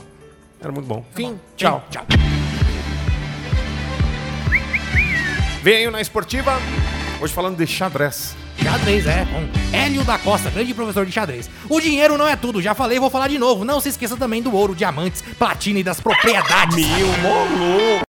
Era 0.61 0.71
muito 0.73 0.87
bom. 0.87 1.05
Fim. 1.15 1.39
Tchau. 1.57 1.85
Tchau. 1.91 2.05
Tchau. 2.09 2.19
Venho 5.63 5.91
na 5.91 6.01
esportiva, 6.01 6.57
hoje 7.21 7.33
falando 7.35 7.57
de 7.57 7.67
xadrez. 7.67 8.37
Xadrez, 8.63 9.07
é, 9.07 9.25
com 9.27 9.77
Hélio 9.77 10.05
da 10.05 10.19
Costa, 10.19 10.51
grande 10.51 10.75
professor 10.75 11.07
de 11.07 11.13
xadrez. 11.13 11.49
O 11.69 11.81
dinheiro 11.81 12.19
não 12.19 12.27
é 12.27 12.37
tudo, 12.37 12.61
já 12.61 12.75
falei, 12.75 12.99
vou 12.99 13.11
falar 13.11 13.29
de 13.29 13.39
novo. 13.39 13.65
Não 13.65 13.81
se 13.81 13.89
esqueça 13.89 14.17
também 14.17 14.43
do 14.43 14.55
ouro, 14.55 14.75
diamantes, 14.75 15.23
platina 15.39 15.79
e 15.79 15.85
das 15.85 16.01
propriedades. 16.01 16.77
Mil, 16.77 17.09